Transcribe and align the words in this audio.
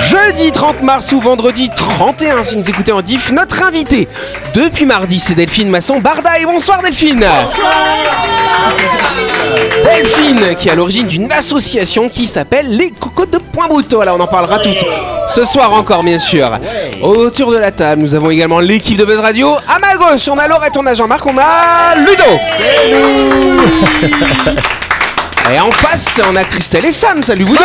Jeudi 0.00 0.52
30 0.52 0.82
mars 0.82 1.12
ou 1.12 1.20
vendredi 1.20 1.70
31, 1.74 2.44
si 2.44 2.56
vous 2.56 2.68
écoutez 2.68 2.92
en 2.92 3.02
diff, 3.02 3.32
notre 3.32 3.62
invité 3.62 4.08
depuis 4.54 4.84
mardi, 4.84 5.18
c'est 5.18 5.34
Delphine 5.34 5.68
Masson 5.68 5.98
Bardaille. 6.00 6.44
Bonsoir 6.44 6.82
Delphine 6.82 7.26
Delphine, 9.84 10.54
qui 10.56 10.68
est 10.68 10.72
à 10.72 10.74
l'origine 10.74 11.06
d'une 11.06 11.32
association 11.32 12.08
qui 12.08 12.26
s'appelle 12.26 12.76
les 12.76 12.90
Cocos 12.90 13.26
de 13.26 13.38
Pointe-Bouteau. 13.38 13.96
Voilà, 13.96 14.14
on 14.14 14.20
en 14.20 14.26
parlera 14.26 14.58
tout 14.58 14.70
ce 15.28 15.44
soir 15.44 15.72
encore, 15.72 16.04
bien 16.04 16.18
sûr. 16.18 16.58
Autour 17.02 17.50
de 17.50 17.58
la 17.58 17.70
table, 17.70 18.02
nous 18.02 18.14
avons 18.14 18.30
également 18.30 18.60
l'équipe 18.60 18.96
de 18.96 19.04
Buzz 19.04 19.18
Radio. 19.18 19.56
À 19.68 19.78
ma 19.78 19.96
gauche, 19.96 20.28
on 20.28 20.38
a 20.38 20.46
Laurette, 20.46 20.76
on 20.76 20.86
a 20.86 20.94
Jean-Marc, 20.94 21.26
on 21.26 21.36
a 21.38 21.94
Ludo. 21.96 22.22
Et 25.52 25.60
en 25.60 25.70
face, 25.70 26.20
on 26.30 26.36
a 26.36 26.44
Christelle 26.44 26.86
et 26.86 26.92
Sam. 26.92 27.22
Salut 27.22 27.44
vous 27.44 27.56
deux. 27.56 27.62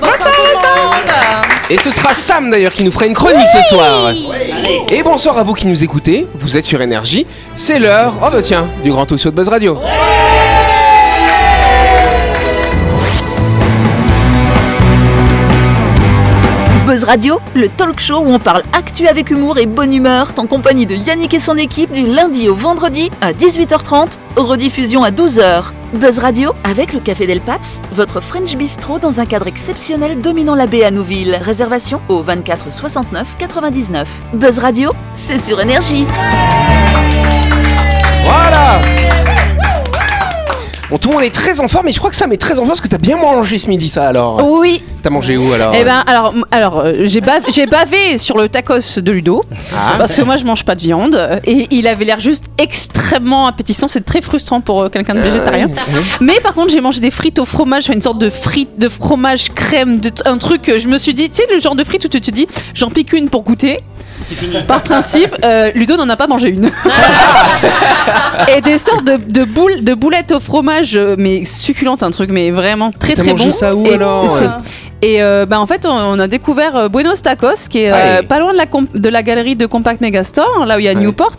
Bonsoir 0.00 0.18
tout 0.18 0.42
le 0.42 0.54
monde 0.54 1.10
Et 1.70 1.76
ce 1.76 1.90
sera 1.92 2.14
Sam 2.14 2.50
d'ailleurs 2.50 2.72
qui 2.72 2.82
nous 2.82 2.90
fera 2.90 3.06
une 3.06 3.14
chronique 3.14 3.48
ce 3.48 3.62
soir. 3.74 4.12
Et 4.90 5.02
bonsoir 5.04 5.38
à 5.38 5.44
vous 5.44 5.54
qui 5.54 5.68
nous 5.68 5.84
écoutez. 5.84 6.26
Vous 6.34 6.56
êtes 6.56 6.64
sur 6.64 6.82
Énergie. 6.82 7.26
C'est 7.54 7.78
l'heure, 7.78 8.14
oh 8.22 8.28
bah 8.30 8.42
tiens, 8.42 8.68
du 8.82 8.90
grand 8.90 9.06
toast 9.06 9.26
de 9.26 9.30
Buzz 9.30 9.48
Radio. 9.48 9.78
Buzz 16.86 17.04
Radio, 17.04 17.40
le 17.54 17.68
talk 17.68 18.00
show 18.00 18.18
où 18.18 18.32
on 18.32 18.40
parle 18.40 18.64
actu 18.72 19.06
avec 19.06 19.30
humour 19.30 19.58
et 19.58 19.66
bonne 19.66 19.94
humeur, 19.94 20.32
en 20.38 20.46
compagnie 20.46 20.86
de 20.86 20.96
Yannick 20.96 21.34
et 21.34 21.38
son 21.38 21.56
équipe 21.56 21.92
du 21.92 22.04
lundi 22.04 22.48
au 22.48 22.56
vendredi 22.56 23.10
à 23.20 23.32
18h30, 23.32 24.18
rediffusion 24.36 25.04
à 25.04 25.12
12h. 25.12 25.66
Buzz 25.94 26.18
Radio 26.18 26.52
avec 26.62 26.92
le 26.92 27.00
Café 27.00 27.26
Del 27.26 27.40
Paps, 27.40 27.80
votre 27.92 28.20
French 28.20 28.54
Bistro 28.54 28.98
dans 28.98 29.18
un 29.18 29.26
cadre 29.26 29.48
exceptionnel 29.48 30.20
dominant 30.20 30.54
la 30.54 30.66
baie 30.66 30.84
à 30.84 30.90
Nouville. 30.90 31.36
Réservation 31.42 32.00
au 32.08 32.22
24 32.22 32.72
69 32.72 33.36
99. 33.38 34.08
Buzz 34.34 34.58
Radio, 34.58 34.92
c'est 35.14 35.40
sur 35.40 35.60
énergie. 35.60 36.06
Voilà 38.24 39.19
Bon, 40.90 40.98
tout 40.98 41.08
le 41.10 41.14
monde 41.14 41.24
est 41.24 41.30
très 41.30 41.60
en 41.60 41.68
forme, 41.68 41.86
mais 41.86 41.92
je 41.92 41.98
crois 41.98 42.10
que 42.10 42.16
Sam 42.16 42.32
est 42.32 42.36
très 42.36 42.54
en 42.54 42.56
forme 42.56 42.68
parce 42.68 42.80
que 42.80 42.88
t'as 42.88 42.98
bien 42.98 43.16
mangé 43.16 43.58
ce 43.60 43.68
midi, 43.68 43.88
ça 43.88 44.08
alors. 44.08 44.44
Oui, 44.58 44.82
T'as 45.02 45.08
mangé 45.10 45.36
où 45.38 45.50
alors 45.52 45.72
eh 45.74 45.82
ben 45.84 46.02
alors, 46.06 46.34
alors 46.50 46.80
euh, 46.80 46.92
j'ai 47.04 47.20
ba- 47.22 47.38
j'ai 47.48 47.64
bavé 47.64 48.18
sur 48.18 48.36
le 48.36 48.48
tacos 48.50 48.98
de 49.00 49.12
Ludo 49.12 49.42
Ah. 49.74 49.94
parce 49.96 50.14
que 50.14 50.20
moi 50.22 50.36
je 50.36 50.44
mange 50.44 50.64
pas 50.64 50.74
de 50.74 50.80
viande 50.80 51.40
et 51.46 51.68
il 51.70 51.86
avait 51.86 52.04
l'air 52.04 52.20
juste 52.20 52.44
extrêmement 52.58 53.46
appétissant. 53.46 53.88
C'est 53.88 54.04
très 54.04 54.20
frustrant 54.20 54.60
pour 54.60 54.82
euh, 54.82 54.88
quelqu'un 54.90 55.14
de 55.14 55.20
végétarien. 55.20 55.68
Mais 56.20 56.38
par 56.40 56.52
contre 56.54 56.70
j'ai 56.70 56.80
mangé 56.82 57.00
des 57.00 57.10
frites 57.10 57.38
au 57.38 57.44
fromage, 57.46 57.84
enfin, 57.84 57.94
une 57.94 58.02
sorte 58.02 58.18
de 58.18 58.28
frites 58.28 58.78
de 58.78 58.88
fromage 58.90 59.50
crème, 59.54 60.00
de, 60.00 60.10
un 60.26 60.36
truc. 60.38 60.68
euh, 60.68 60.78
Je 60.78 60.88
me 60.88 60.98
suis 60.98 61.14
dit, 61.14 61.30
tu 61.30 61.36
sais 61.36 61.46
le 61.54 61.60
genre 61.60 61.76
de 61.76 61.84
frites 61.84 62.04
où 62.04 62.08
tu 62.08 62.20
te 62.20 62.30
dis, 62.30 62.46
j'en 62.74 62.90
pique 62.90 63.12
une 63.12 63.30
pour 63.30 63.42
goûter. 63.44 63.80
Par 64.66 64.82
principe, 64.82 65.34
euh, 65.44 65.70
Ludo 65.74 65.96
n'en 65.96 66.08
a 66.08 66.16
pas 66.16 66.26
mangé 66.26 66.50
une. 66.50 66.70
et 68.56 68.60
des 68.60 68.78
sortes 68.78 69.04
de, 69.04 69.16
de 69.16 69.44
boules, 69.44 69.82
de 69.84 69.94
boulettes 69.94 70.32
au 70.32 70.40
fromage, 70.40 70.96
euh, 70.96 71.14
mais 71.18 71.44
succulentes, 71.44 72.02
un 72.02 72.10
truc, 72.10 72.30
mais 72.30 72.50
vraiment 72.50 72.90
très 72.92 73.14
très 73.14 73.30
mangé 73.30 73.46
bon. 73.46 73.50
ça 73.52 73.74
où 73.74 73.86
Et 73.86 73.94
alors 73.94 74.36
c'est- 74.36 74.48
Et 75.02 75.22
euh, 75.22 75.46
bah, 75.46 75.58
en 75.60 75.66
fait, 75.66 75.86
on, 75.86 75.90
on 75.90 76.18
a 76.18 76.26
découvert 76.26 76.76
euh, 76.76 76.88
Buenos 76.88 77.22
Tacos, 77.22 77.68
qui 77.70 77.78
est 77.80 77.92
euh, 77.92 78.22
pas 78.22 78.38
loin 78.38 78.52
de 78.52 78.58
la, 78.58 78.66
comp- 78.66 78.94
de 78.94 79.08
la 79.08 79.22
galerie 79.22 79.56
de 79.56 79.66
Compact 79.66 80.00
Megastore, 80.00 80.64
là 80.66 80.76
où 80.76 80.78
il 80.78 80.84
y 80.84 80.88
a 80.88 80.92
Ouais. 80.92 81.00
Newport. 81.00 81.36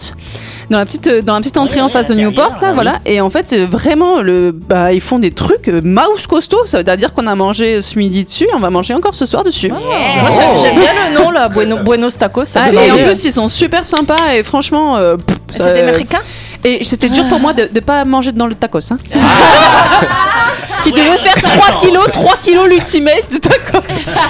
Dans 0.71 0.79
la 0.79 0.85
petite, 0.85 1.07
dans 1.25 1.33
la 1.35 1.39
petite 1.41 1.57
entrée 1.57 1.81
en 1.81 1.89
face 1.89 2.07
de 2.07 2.15
Newport, 2.15 2.55
là, 2.61 2.71
voilà. 2.73 2.99
Et 3.05 3.19
en 3.21 3.29
fait, 3.29 3.47
c'est 3.47 3.65
vraiment 3.65 4.21
le, 4.21 4.51
bah, 4.51 4.93
ils 4.93 5.01
font 5.01 5.19
des 5.19 5.31
trucs 5.31 5.67
euh, 5.67 5.81
mouse 5.83 6.25
costaud. 6.27 6.65
Ça 6.65 6.81
veut 6.81 6.97
dire 6.97 7.11
qu'on 7.13 7.27
a 7.27 7.35
mangé 7.35 7.81
ce 7.81 7.99
midi 7.99 8.23
dessus, 8.25 8.47
on 8.55 8.59
va 8.59 8.69
manger 8.69 8.93
encore 8.93 9.13
ce 9.13 9.25
soir 9.25 9.43
dessus. 9.43 9.67
Moi, 9.69 9.79
j'aime- 10.33 10.57
j'aime 10.61 10.79
bien 10.79 10.91
le 11.09 11.13
nom 11.19 11.29
là, 11.29 11.49
Bueno- 11.49 11.83
Buenos 11.83 12.17
Tacos. 12.17 12.45
Ça 12.45 12.61
Ah, 12.63 12.85
et 12.85 12.91
en 12.91 12.97
plus, 12.97 13.25
ils 13.25 13.33
sont 13.33 13.47
super 13.49 13.85
sympas 13.85 14.33
et 14.33 14.43
franchement, 14.43 14.95
euh, 14.97 15.17
pff, 15.17 15.37
ça- 15.51 15.65
c'est 15.65 15.73
des 15.73 15.79
Américains 15.81 16.21
Et 16.63 16.83
c'était 16.83 17.09
dur 17.09 17.27
pour 17.27 17.39
moi 17.39 17.53
de 17.53 17.67
ne 17.73 17.79
pas 17.81 18.05
manger 18.05 18.31
dans 18.31 18.47
le 18.47 18.55
tacos. 18.55 18.79
Hein. 18.91 18.97
Qui 20.83 20.91
devait 20.91 21.17
faire 21.17 21.35
3 21.35 21.79
kilos, 21.81 22.11
3 22.11 22.37
kilos 22.43 22.67
l'ultimate 22.69 23.29
du 23.29 23.39
tacos. 23.39 23.79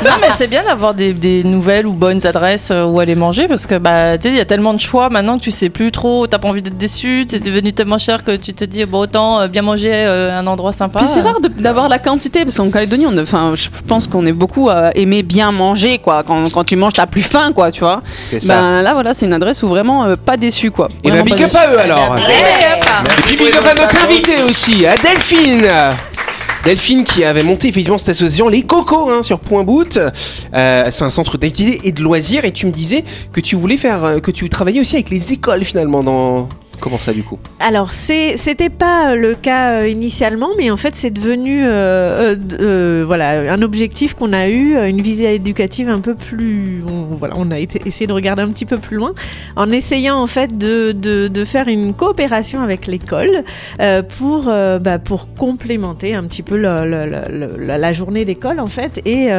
Non, 0.03 0.11
mais 0.19 0.27
c'est 0.35 0.47
bien 0.47 0.63
d'avoir 0.63 0.93
des, 0.93 1.13
des 1.13 1.43
nouvelles 1.43 1.87
ou 1.87 1.93
bonnes 1.93 2.25
adresses 2.25 2.69
euh, 2.71 2.83
où 2.83 2.99
aller 2.99 3.15
manger 3.15 3.47
parce 3.47 3.65
que 3.65 3.75
bah 3.77 4.17
tu 4.17 4.23
sais 4.23 4.29
il 4.29 4.37
y 4.37 4.41
a 4.41 4.45
tellement 4.45 4.73
de 4.73 4.79
choix 4.79 5.09
maintenant 5.09 5.37
que 5.37 5.43
tu 5.43 5.51
sais 5.51 5.69
plus 5.69 5.91
trop, 5.91 6.27
t'as 6.27 6.39
pas 6.39 6.47
envie 6.49 6.61
d'être 6.61 6.77
déçu, 6.77 7.25
c'est 7.29 7.43
devenu 7.43 7.73
tellement 7.73 7.97
cher 7.97 8.23
que 8.23 8.35
tu 8.35 8.53
te 8.53 8.63
dis 8.65 8.83
bon 8.85 8.99
autant 8.99 9.39
euh, 9.41 9.47
bien 9.47 9.61
manger 9.61 9.91
euh, 9.93 10.37
un 10.37 10.45
endroit 10.47 10.73
sympa. 10.73 10.99
Puis 10.99 11.07
c'est 11.07 11.21
rare 11.21 11.39
d'avoir 11.41 11.87
la 11.89 11.99
quantité, 11.99 12.43
parce 12.43 12.57
qu'en 12.57 12.69
Calédonie, 12.69 13.05
on, 13.07 13.17
enfin, 13.17 13.53
je 13.55 13.69
pense 13.87 14.07
qu'on 14.07 14.25
est 14.25 14.31
beaucoup 14.31 14.69
à 14.69 14.91
aimer 14.95 15.23
bien 15.23 15.51
manger, 15.51 15.97
quoi. 15.99 16.23
Quand, 16.23 16.51
quand 16.51 16.63
tu 16.63 16.75
manges, 16.75 16.93
t'as 16.93 17.05
plus 17.05 17.21
faim, 17.21 17.51
quoi, 17.53 17.71
tu 17.71 17.81
vois. 17.81 18.01
Ça. 18.39 18.39
Ben 18.47 18.81
là, 18.81 18.93
voilà, 18.93 19.13
c'est 19.13 19.25
une 19.25 19.33
adresse 19.33 19.63
où 19.63 19.67
vraiment 19.67 20.03
euh, 20.05 20.15
pas 20.15 20.37
déçu, 20.37 20.71
quoi. 20.71 20.87
Et 21.03 21.09
bah 21.09 21.15
Vraiment 21.21 21.35
big 21.35 21.37
pas 21.37 21.43
up 21.45 21.51
déçu. 21.51 21.57
à 21.57 21.73
eux 21.73 21.79
alors. 21.79 22.17
Et 23.17 23.21
puis 23.23 23.35
big 23.37 23.55
up 23.55 23.65
à 23.69 23.73
notre 23.73 24.03
invité 24.03 24.41
aussi, 24.43 24.85
à 24.85 24.95
Delphine 24.95 25.67
Delphine 26.63 27.03
qui 27.03 27.23
avait 27.23 27.41
monté 27.41 27.69
effectivement 27.69 27.97
cette 27.97 28.09
association 28.09 28.47
Les 28.47 28.61
Cocos 28.61 29.09
hein, 29.09 29.23
sur 29.23 29.39
Point 29.39 29.63
Boot. 29.63 29.97
Euh, 30.53 30.87
c'est 30.91 31.03
un 31.03 31.09
centre 31.09 31.39
d'activité 31.39 31.87
et 31.87 31.91
de 31.91 32.03
loisirs 32.03 32.45
et 32.45 32.51
tu 32.51 32.67
me 32.67 32.71
disais 32.71 33.03
que 33.33 33.41
tu 33.41 33.55
voulais 33.55 33.77
faire, 33.77 34.03
euh, 34.03 34.19
que 34.19 34.29
tu 34.29 34.47
travaillais 34.47 34.79
aussi 34.79 34.95
avec 34.95 35.09
les 35.09 35.33
écoles 35.33 35.63
finalement 35.63 36.03
dans... 36.03 36.49
Comment 36.81 36.97
ça 36.97 37.13
du 37.13 37.21
coup 37.21 37.37
Alors, 37.59 37.93
c'était 37.93 38.71
pas 38.71 39.13
le 39.13 39.35
cas 39.35 39.81
euh, 39.81 39.87
initialement, 39.87 40.49
mais 40.57 40.71
en 40.71 40.77
fait, 40.77 40.95
c'est 40.95 41.11
devenu 41.11 41.63
euh, 41.63 42.35
euh, 42.59 43.03
voilà, 43.05 43.53
un 43.53 43.61
objectif 43.61 44.15
qu'on 44.15 44.33
a 44.33 44.49
eu, 44.49 44.75
une 44.89 44.99
visée 44.99 45.35
éducative 45.35 45.89
un 45.89 45.99
peu 45.99 46.15
plus. 46.15 46.83
On, 46.89 47.15
voilà, 47.15 47.35
on 47.37 47.51
a 47.51 47.59
essayé 47.59 48.07
de 48.07 48.11
regarder 48.11 48.41
un 48.41 48.49
petit 48.49 48.65
peu 48.65 48.77
plus 48.77 48.97
loin, 48.97 49.13
en 49.55 49.69
essayant 49.69 50.17
en 50.17 50.25
fait 50.25 50.57
de, 50.57 51.43
faire 51.45 51.67
une 51.67 51.93
coopération 51.93 52.63
avec 52.63 52.87
l'école 52.87 53.43
pour, 54.17 54.45
bah, 54.45 54.97
pour 54.97 55.33
complémenter 55.35 56.15
un 56.15 56.23
petit 56.23 56.41
peu 56.41 56.57
la, 56.57 57.93
journée 57.93 58.25
d'école 58.25 58.59
en 58.59 58.67
fait 58.67 59.01
et 59.05 59.29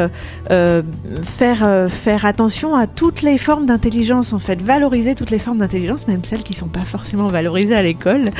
faire, 1.38 1.86
faire 1.88 2.26
attention 2.26 2.76
à 2.76 2.86
toutes 2.86 3.22
les 3.22 3.38
formes 3.38 3.66
d'intelligence 3.66 4.32
en 4.32 4.38
fait, 4.38 4.60
valoriser 4.60 5.16
toutes 5.16 5.30
les 5.30 5.40
formes 5.40 5.58
d'intelligence, 5.58 6.06
même 6.06 6.24
celles 6.24 6.44
qui 6.44 6.54
sont 6.54 6.68
pas 6.68 6.82
forcément 6.82 7.31
valorisées 7.32 7.74
à 7.74 7.82
l'école, 7.82 8.30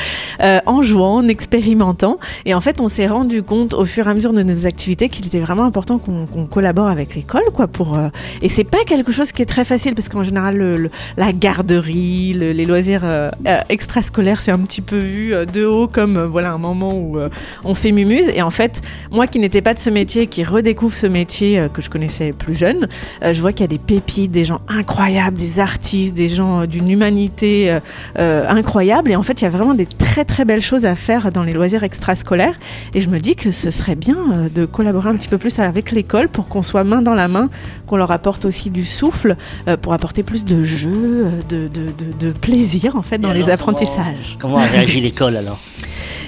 euh, 0.40 0.60
en 0.66 0.82
jouant, 0.82 1.16
en 1.16 1.28
expérimentant. 1.28 2.18
Et 2.44 2.54
en 2.54 2.60
fait, 2.60 2.80
on 2.80 2.88
s'est 2.88 3.06
rendu 3.08 3.42
compte 3.42 3.74
au 3.74 3.84
fur 3.84 4.06
et 4.06 4.10
à 4.10 4.14
mesure 4.14 4.32
de 4.32 4.42
nos 4.42 4.66
activités 4.66 5.08
qu'il 5.08 5.26
était 5.26 5.40
vraiment 5.40 5.64
important 5.64 5.98
qu'on 5.98 6.46
collabore 6.46 6.86
avec 6.88 7.14
l'école, 7.16 7.42
quoi. 7.54 7.66
Pour 7.66 7.98
euh, 7.98 8.08
et 8.42 8.48
c'est 8.48 8.64
pas 8.64 8.84
quelque 8.86 9.10
chose 9.12 9.32
qui 9.32 9.42
est 9.42 9.46
très 9.46 9.64
facile 9.64 9.94
parce 9.94 10.08
qu'en 10.08 10.22
général, 10.22 10.90
la 11.16 11.32
garderie, 11.32 12.34
le- 12.34 12.52
les 12.52 12.64
loisirs 12.66 13.02
euh, 13.04 13.30
euh, 13.46 13.58
extrascolaires, 13.68 14.40
c'est 14.40 14.52
un 14.52 14.58
petit 14.58 14.82
peu 14.82 14.98
vu 14.98 15.32
de 15.52 15.64
haut 15.64 15.88
comme 15.88 16.18
voilà 16.22 16.52
un 16.52 16.58
moment 16.58 16.92
où 16.94 17.18
on 17.64 17.74
fait 17.74 17.92
mumuse. 17.92 18.28
Et 18.34 18.42
en 18.42 18.50
fait, 18.50 18.80
moi 19.10 19.26
qui 19.26 19.38
n'étais 19.38 19.62
pas 19.62 19.74
de 19.74 19.78
ce 19.78 19.90
métier, 19.90 20.26
qui 20.26 20.44
redécouvre 20.44 20.94
ce 20.94 21.06
métier 21.06 21.66
que 21.72 21.80
je 21.80 21.88
connaissais 21.90 22.32
plus 22.32 22.54
jeune, 22.54 22.88
je 23.22 23.40
vois 23.40 23.52
qu'il 23.52 23.62
y 23.62 23.64
a 23.64 23.68
des 23.68 23.78
pépites, 23.78 24.30
des 24.30 24.44
gens 24.44 24.60
incroyables, 24.68 25.36
des 25.36 25.58
artistes, 25.60 26.14
des 26.14 26.28
gens 26.28 26.66
d'une 26.66 26.90
humanité 26.90 27.74
euh, 28.18 28.44
incroyable. 28.82 29.12
Et 29.12 29.16
en 29.16 29.22
fait, 29.22 29.40
il 29.40 29.44
y 29.44 29.46
a 29.46 29.50
vraiment 29.50 29.74
des 29.74 29.86
très 29.86 30.24
très 30.24 30.44
belles 30.44 30.60
choses 30.62 30.84
à 30.86 30.96
faire 30.96 31.30
dans 31.30 31.42
les 31.44 31.52
loisirs 31.52 31.84
extrascolaires. 31.84 32.58
Et 32.94 33.00
je 33.00 33.08
me 33.08 33.18
dis 33.20 33.36
que 33.36 33.50
ce 33.52 33.70
serait 33.70 33.94
bien 33.94 34.16
euh, 34.32 34.48
de 34.48 34.64
collaborer 34.66 35.08
un 35.10 35.14
petit 35.16 35.28
peu 35.28 35.38
plus 35.38 35.58
avec 35.60 35.92
l'école 35.92 36.28
pour 36.28 36.48
qu'on 36.48 36.62
soit 36.62 36.82
main 36.84 37.00
dans 37.02 37.14
la 37.14 37.28
main, 37.28 37.48
qu'on 37.86 37.96
leur 37.96 38.10
apporte 38.10 38.44
aussi 38.44 38.70
du 38.70 38.84
souffle, 38.84 39.36
euh, 39.68 39.76
pour 39.76 39.92
apporter 39.92 40.22
plus 40.24 40.44
de 40.44 40.62
jeux, 40.64 41.26
euh, 41.26 41.30
de, 41.48 41.68
de, 41.68 41.86
de- 41.86 42.26
de 42.28 42.32
plaisir 42.32 42.96
en 42.96 43.02
fait 43.02 43.18
dans 43.18 43.30
Et 43.30 43.34
les 43.34 43.44
alors, 43.44 43.54
apprentissages. 43.54 44.36
Comment 44.40 44.58
a 44.58 44.64
réagi 44.64 45.00
l'école 45.00 45.36
alors? 45.36 45.58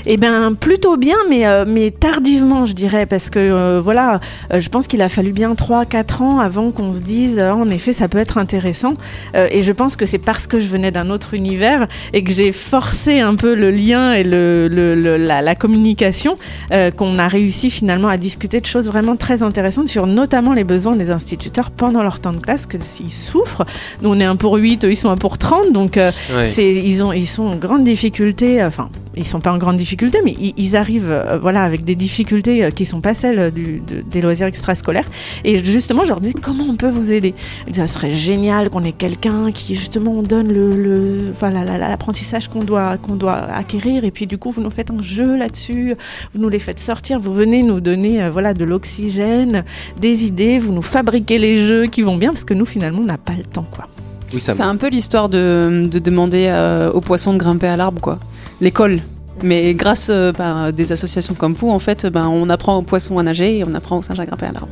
Eh 0.06 0.18
bien, 0.18 0.52
plutôt 0.52 0.98
bien, 0.98 1.16
mais, 1.30 1.46
euh, 1.46 1.64
mais 1.66 1.90
tardivement, 1.90 2.66
je 2.66 2.74
dirais, 2.74 3.06
parce 3.06 3.30
que 3.30 3.38
euh, 3.38 3.80
voilà, 3.82 4.20
euh, 4.52 4.60
je 4.60 4.68
pense 4.68 4.86
qu'il 4.86 5.00
a 5.00 5.08
fallu 5.08 5.32
bien 5.32 5.54
3-4 5.54 6.22
ans 6.22 6.40
avant 6.40 6.72
qu'on 6.72 6.92
se 6.92 7.00
dise, 7.00 7.40
en 7.40 7.70
effet, 7.70 7.94
ça 7.94 8.06
peut 8.06 8.18
être 8.18 8.36
intéressant. 8.36 8.96
Et 9.34 9.62
je 9.62 9.72
pense 9.72 9.96
que 9.96 10.04
c'est 10.04 10.18
parce 10.18 10.46
que 10.46 10.60
je 10.60 10.68
venais 10.68 10.90
d'un 10.90 11.08
autre 11.08 11.32
univers 11.32 11.88
et 12.12 12.22
que 12.22 12.32
j'ai 12.32 12.43
forcé 12.52 13.20
un 13.20 13.34
peu 13.34 13.54
le 13.54 13.70
lien 13.70 14.12
et 14.12 14.24
le, 14.24 14.68
le- 14.68 14.94
le- 14.94 15.16
la, 15.16 15.42
la 15.42 15.54
communication 15.54 16.36
euh, 16.72 16.90
qu'on 16.90 17.18
a 17.18 17.28
réussi 17.28 17.70
finalement 17.70 18.08
à 18.08 18.16
discuter 18.16 18.60
de 18.60 18.66
choses 18.66 18.86
vraiment 18.86 19.16
très 19.16 19.42
intéressantes 19.42 19.88
sur 19.88 20.06
notamment 20.06 20.52
les 20.52 20.64
besoins 20.64 20.96
des 20.96 21.10
instituteurs 21.10 21.70
pendant 21.70 22.02
leur 22.02 22.20
temps 22.20 22.32
de 22.32 22.38
classe, 22.40 22.66
que 22.66 22.76
s'ils 22.80 23.10
souffrent. 23.12 23.64
Nous, 24.02 24.08
on 24.10 24.18
est 24.20 24.24
un 24.24 24.36
pour 24.36 24.54
8, 24.56 24.84
eux, 24.84 24.90
ils 24.92 24.96
sont 24.96 25.10
un 25.10 25.16
pour 25.16 25.38
30, 25.38 25.72
donc 25.72 25.96
euh, 25.96 26.10
c'est, 26.46 26.72
ils, 26.74 27.02
ont, 27.04 27.12
ils 27.12 27.26
sont 27.26 27.44
en 27.44 27.56
grande 27.56 27.84
difficulté, 27.84 28.62
enfin, 28.64 28.88
ils 29.16 29.26
sont 29.26 29.40
pas 29.40 29.52
en 29.52 29.58
grande 29.58 29.76
difficulté, 29.76 30.18
mais 30.24 30.32
ils, 30.40 30.54
ils 30.56 30.76
arrivent 30.76 31.10
euh, 31.10 31.38
voilà, 31.40 31.62
avec 31.62 31.84
des 31.84 31.94
difficultés 31.94 32.68
qui 32.74 32.84
sont 32.84 33.00
pas 33.00 33.14
celles 33.14 33.50
du, 33.52 33.80
de- 33.86 34.02
des 34.10 34.20
loisirs 34.20 34.46
extrascolaires. 34.48 35.08
Et 35.44 35.62
justement, 35.62 36.02
dis 36.20 36.32
comment 36.34 36.64
on 36.68 36.74
peut 36.76 36.88
vous 36.90 37.12
aider? 37.12 37.34
Ça 37.72 37.86
serait 37.86 38.10
génial 38.10 38.70
qu'on 38.70 38.82
ait 38.82 38.92
quelqu'un 38.92 39.50
qui 39.52 39.74
justement 39.74 40.22
donne 40.22 40.48
le, 40.52 40.72
le, 40.74 41.32
voilà, 41.38 41.64
la- 41.64 41.78
la- 41.78 41.88
l'apprentissage 41.88 42.33
qu'on 42.48 42.64
doit, 42.64 42.96
qu'on 42.98 43.16
doit 43.16 43.34
acquérir. 43.36 44.04
Et 44.04 44.10
puis 44.10 44.26
du 44.26 44.38
coup, 44.38 44.50
vous 44.50 44.60
nous 44.62 44.70
faites 44.70 44.90
un 44.90 45.00
jeu 45.02 45.36
là-dessus, 45.36 45.96
vous 46.32 46.40
nous 46.40 46.48
les 46.48 46.58
faites 46.58 46.80
sortir, 46.80 47.20
vous 47.20 47.32
venez 47.32 47.62
nous 47.62 47.80
donner 47.80 48.22
euh, 48.22 48.30
voilà, 48.30 48.54
de 48.54 48.64
l'oxygène, 48.64 49.64
des 49.98 50.24
idées, 50.24 50.58
vous 50.58 50.72
nous 50.72 50.82
fabriquez 50.82 51.38
les 51.38 51.66
jeux 51.66 51.86
qui 51.86 52.02
vont 52.02 52.16
bien, 52.16 52.30
parce 52.30 52.44
que 52.44 52.54
nous, 52.54 52.66
finalement, 52.66 53.00
on 53.02 53.06
n'a 53.06 53.18
pas 53.18 53.34
le 53.34 53.44
temps. 53.44 53.66
quoi. 53.74 53.88
Oui, 54.32 54.40
C'est 54.40 54.60
un 54.60 54.76
peu 54.76 54.88
l'histoire 54.88 55.28
de, 55.28 55.86
de 55.90 55.98
demander 55.98 56.46
euh, 56.48 56.90
aux 56.92 57.00
poissons 57.00 57.32
de 57.32 57.38
grimper 57.38 57.68
à 57.68 57.76
l'arbre, 57.76 58.00
quoi. 58.00 58.18
L'école. 58.60 59.02
Mais 59.44 59.74
grâce 59.74 60.08
euh, 60.10 60.32
ben, 60.32 60.64
à 60.64 60.72
des 60.72 60.90
associations 60.90 61.34
comme 61.34 61.52
vous, 61.52 61.68
en 61.68 61.78
fait, 61.78 62.06
ben, 62.06 62.26
on 62.26 62.48
apprend 62.48 62.76
aux 62.78 62.82
poissons 62.82 63.18
à 63.18 63.22
nager 63.22 63.58
et 63.58 63.64
on 63.64 63.74
apprend 63.74 63.98
aux 63.98 64.02
singes 64.02 64.18
à 64.18 64.26
grimper 64.26 64.46
à 64.46 64.52
l'arbre. 64.52 64.68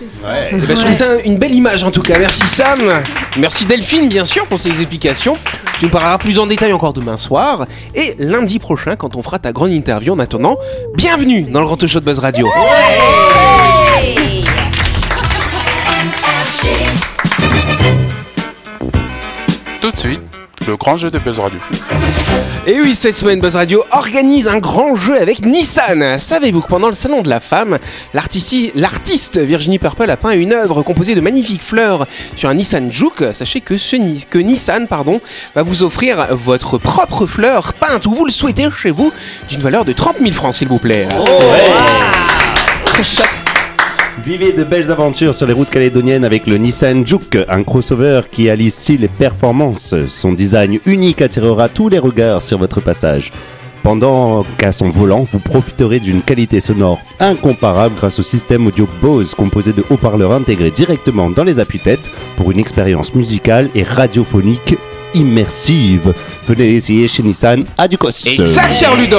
Eh 0.00 0.56
ben, 0.56 0.68
je 0.68 0.74
trouve 0.74 0.92
ça 0.92 1.06
une 1.24 1.38
belle 1.38 1.54
image 1.54 1.84
en 1.84 1.90
tout 1.90 2.02
cas. 2.02 2.18
Merci 2.18 2.46
Sam. 2.48 2.80
Merci 3.38 3.64
Delphine, 3.64 4.08
bien 4.08 4.24
sûr, 4.24 4.46
pour 4.46 4.58
ces 4.58 4.70
explications. 4.70 5.34
Tu 5.78 5.84
nous 5.84 5.90
parleras 5.90 6.18
plus 6.18 6.38
en 6.38 6.46
détail 6.46 6.72
encore 6.72 6.92
demain 6.92 7.16
soir. 7.16 7.66
Et 7.94 8.14
lundi 8.18 8.58
prochain, 8.58 8.96
quand 8.96 9.16
on 9.16 9.22
fera 9.22 9.38
ta 9.38 9.52
grande 9.52 9.72
interview. 9.72 10.12
En 10.12 10.18
attendant, 10.18 10.56
bienvenue 10.96 11.42
dans 11.42 11.60
le 11.60 11.66
Grand 11.66 11.86
Show 11.86 12.00
de 12.00 12.04
Buzz 12.04 12.18
Radio. 12.18 12.48
Tout 19.80 19.92
de 19.92 19.98
suite, 19.98 20.24
le 20.66 20.76
grand 20.76 20.96
jeu 20.96 21.10
de 21.10 21.18
Buzz 21.18 21.38
Radio. 21.38 21.60
Et 22.66 22.80
oui, 22.80 22.94
cette 22.94 23.14
semaine, 23.14 23.40
Buzz 23.40 23.54
Radio 23.56 23.84
organise 23.92 24.48
un 24.48 24.58
grand 24.58 24.96
jeu 24.96 25.20
avec 25.20 25.44
Nissan. 25.44 26.18
Savez-vous 26.18 26.60
que 26.62 26.66
pendant 26.66 26.88
le 26.88 26.92
Salon 26.94 27.22
de 27.22 27.28
la 27.28 27.38
Femme, 27.40 27.78
l'artiste 28.14 29.38
Virginie 29.38 29.78
Purple 29.78 30.10
a 30.10 30.16
peint 30.16 30.30
une 30.32 30.52
œuvre 30.52 30.82
composée 30.82 31.14
de 31.14 31.20
magnifiques 31.20 31.62
fleurs 31.62 32.06
sur 32.36 32.48
un 32.48 32.54
Nissan 32.54 32.90
Juke? 32.90 33.24
Sachez 33.32 33.60
que, 33.60 33.76
ce 33.78 33.96
Ni- 33.96 34.24
que 34.28 34.38
Nissan 34.38 34.88
pardon, 34.88 35.20
va 35.54 35.62
vous 35.62 35.82
offrir 35.82 36.26
votre 36.32 36.78
propre 36.78 37.26
fleur 37.26 37.72
peinte 37.74 38.06
où 38.06 38.12
vous 38.12 38.24
le 38.24 38.32
souhaitez 38.32 38.66
chez 38.76 38.90
vous 38.90 39.12
d'une 39.48 39.60
valeur 39.60 39.84
de 39.84 39.92
30 39.92 40.16
000 40.20 40.32
francs, 40.32 40.54
s'il 40.54 40.68
vous 40.68 40.78
plaît. 40.78 41.06
Vivez 44.24 44.52
de 44.52 44.64
belles 44.64 44.90
aventures 44.90 45.34
sur 45.34 45.46
les 45.46 45.52
routes 45.52 45.70
calédoniennes 45.70 46.24
avec 46.24 46.46
le 46.46 46.56
Nissan 46.56 47.06
Juke, 47.06 47.38
un 47.48 47.62
crossover 47.62 48.22
qui 48.30 48.48
allie 48.48 48.70
style 48.70 49.04
et 49.04 49.08
performance. 49.08 49.94
Son 50.08 50.32
design 50.32 50.80
unique 50.86 51.22
attirera 51.22 51.68
tous 51.68 51.88
les 51.88 51.98
regards 51.98 52.42
sur 52.42 52.58
votre 52.58 52.80
passage. 52.80 53.30
Pendant 53.82 54.44
qu'à 54.58 54.72
son 54.72 54.88
volant, 54.88 55.26
vous 55.30 55.38
profiterez 55.38 56.00
d'une 56.00 56.22
qualité 56.22 56.60
sonore 56.60 56.98
incomparable 57.20 57.94
grâce 57.94 58.18
au 58.18 58.22
système 58.22 58.66
audio 58.66 58.88
Bose 59.00 59.34
composé 59.34 59.72
de 59.72 59.84
haut-parleurs 59.90 60.32
intégrés 60.32 60.72
directement 60.72 61.30
dans 61.30 61.44
les 61.44 61.60
appuis-têtes 61.60 62.10
pour 62.36 62.50
une 62.50 62.58
expérience 62.58 63.14
musicale 63.14 63.68
et 63.74 63.84
radiophonique 63.84 64.76
immersive. 65.14 66.14
Venez 66.48 66.66
l'essayer 66.68 67.06
chez 67.06 67.22
Nissan 67.22 67.64
à 67.78 67.86
Ludo 67.86 69.18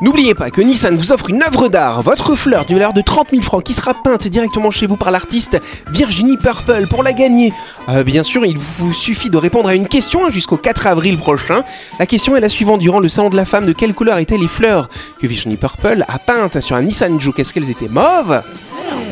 N'oubliez 0.00 0.34
pas 0.34 0.50
que 0.50 0.62
Nissan 0.62 0.96
vous 0.96 1.12
offre 1.12 1.28
une 1.28 1.42
œuvre 1.42 1.68
d'art, 1.68 2.00
votre 2.00 2.34
fleur 2.34 2.64
d'une 2.64 2.76
valeur 2.78 2.94
de 2.94 3.02
30 3.02 3.28
000 3.32 3.42
francs 3.42 3.62
qui 3.62 3.74
sera 3.74 3.92
peinte 3.92 4.26
directement 4.28 4.70
chez 4.70 4.86
vous 4.86 4.96
par 4.96 5.10
l'artiste 5.10 5.60
Virginie 5.90 6.38
Purple. 6.38 6.86
Pour 6.88 7.02
la 7.02 7.12
gagner, 7.12 7.52
euh, 7.90 8.02
bien 8.02 8.22
sûr, 8.22 8.46
il 8.46 8.56
vous 8.56 8.94
suffit 8.94 9.28
de 9.28 9.36
répondre 9.36 9.68
à 9.68 9.74
une 9.74 9.86
question 9.86 10.30
jusqu'au 10.30 10.56
4 10.56 10.86
avril 10.86 11.18
prochain. 11.18 11.64
La 11.98 12.06
question 12.06 12.34
est 12.34 12.40
la 12.40 12.48
suivante. 12.48 12.80
Durant 12.80 13.00
le 13.00 13.10
salon 13.10 13.28
de 13.28 13.36
la 13.36 13.44
femme, 13.44 13.66
de 13.66 13.72
quelle 13.72 13.92
couleur 13.92 14.16
étaient 14.18 14.38
les 14.38 14.48
fleurs 14.48 14.88
que 15.20 15.26
Virginie 15.26 15.56
Purple 15.56 16.04
a 16.08 16.18
peintes 16.18 16.60
sur 16.62 16.76
un 16.76 16.82
Nissan 16.82 17.20
Juke? 17.20 17.38
Est-ce 17.38 17.52
qu'elles 17.52 17.70
étaient 17.70 17.88
mauves? 17.88 18.42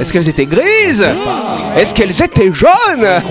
Est-ce 0.00 0.12
qu'elles 0.12 0.29
étaient 0.29 0.46
grises? 0.46 1.06
Est-ce 1.76 1.94
qu'elles 1.94 2.23
étaient 2.23 2.52
jaunes? 2.52 3.23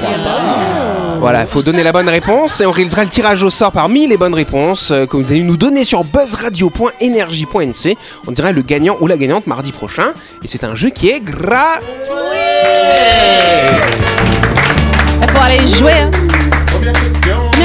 Voilà, 1.19 1.41
il 1.41 1.47
faut 1.47 1.61
donner 1.63 1.83
la 1.83 1.91
bonne 1.91 2.09
réponse 2.09 2.61
et 2.61 2.65
on 2.65 2.71
réalisera 2.71 3.03
le 3.03 3.09
tirage 3.09 3.43
au 3.43 3.49
sort 3.49 3.71
parmi 3.71 4.07
les 4.07 4.17
bonnes 4.17 4.33
réponses 4.35 4.91
euh, 4.91 5.05
que 5.05 5.17
vous 5.17 5.31
allez 5.31 5.41
nous 5.43 5.57
donner 5.57 5.83
sur 5.83 6.03
buzzradio.energie.nc. 6.03 7.97
On 8.27 8.31
dira 8.31 8.51
le 8.51 8.61
gagnant 8.61 8.97
ou 8.99 9.07
la 9.07 9.17
gagnante 9.17 9.47
mardi 9.47 9.71
prochain. 9.71 10.13
Et 10.43 10.47
c'est 10.47 10.63
un 10.63 10.75
jeu 10.75 10.89
qui 10.89 11.09
est 11.09 11.19
gratuit. 11.19 11.85
Il 15.21 15.29
faut 15.29 15.41
aller 15.43 15.67
jouer. 15.67 15.91
hein. 15.93 16.26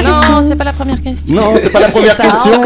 Non, 0.03 0.43
c'est 0.49 0.57
pas 0.57 0.65
la 0.65 0.73
première 0.73 1.03
question. 1.03 1.35
Non, 1.35 1.55
c'est 1.61 1.71
pas 1.71 1.81
la 1.81 1.89
première 1.91 2.17
question. 2.17 2.61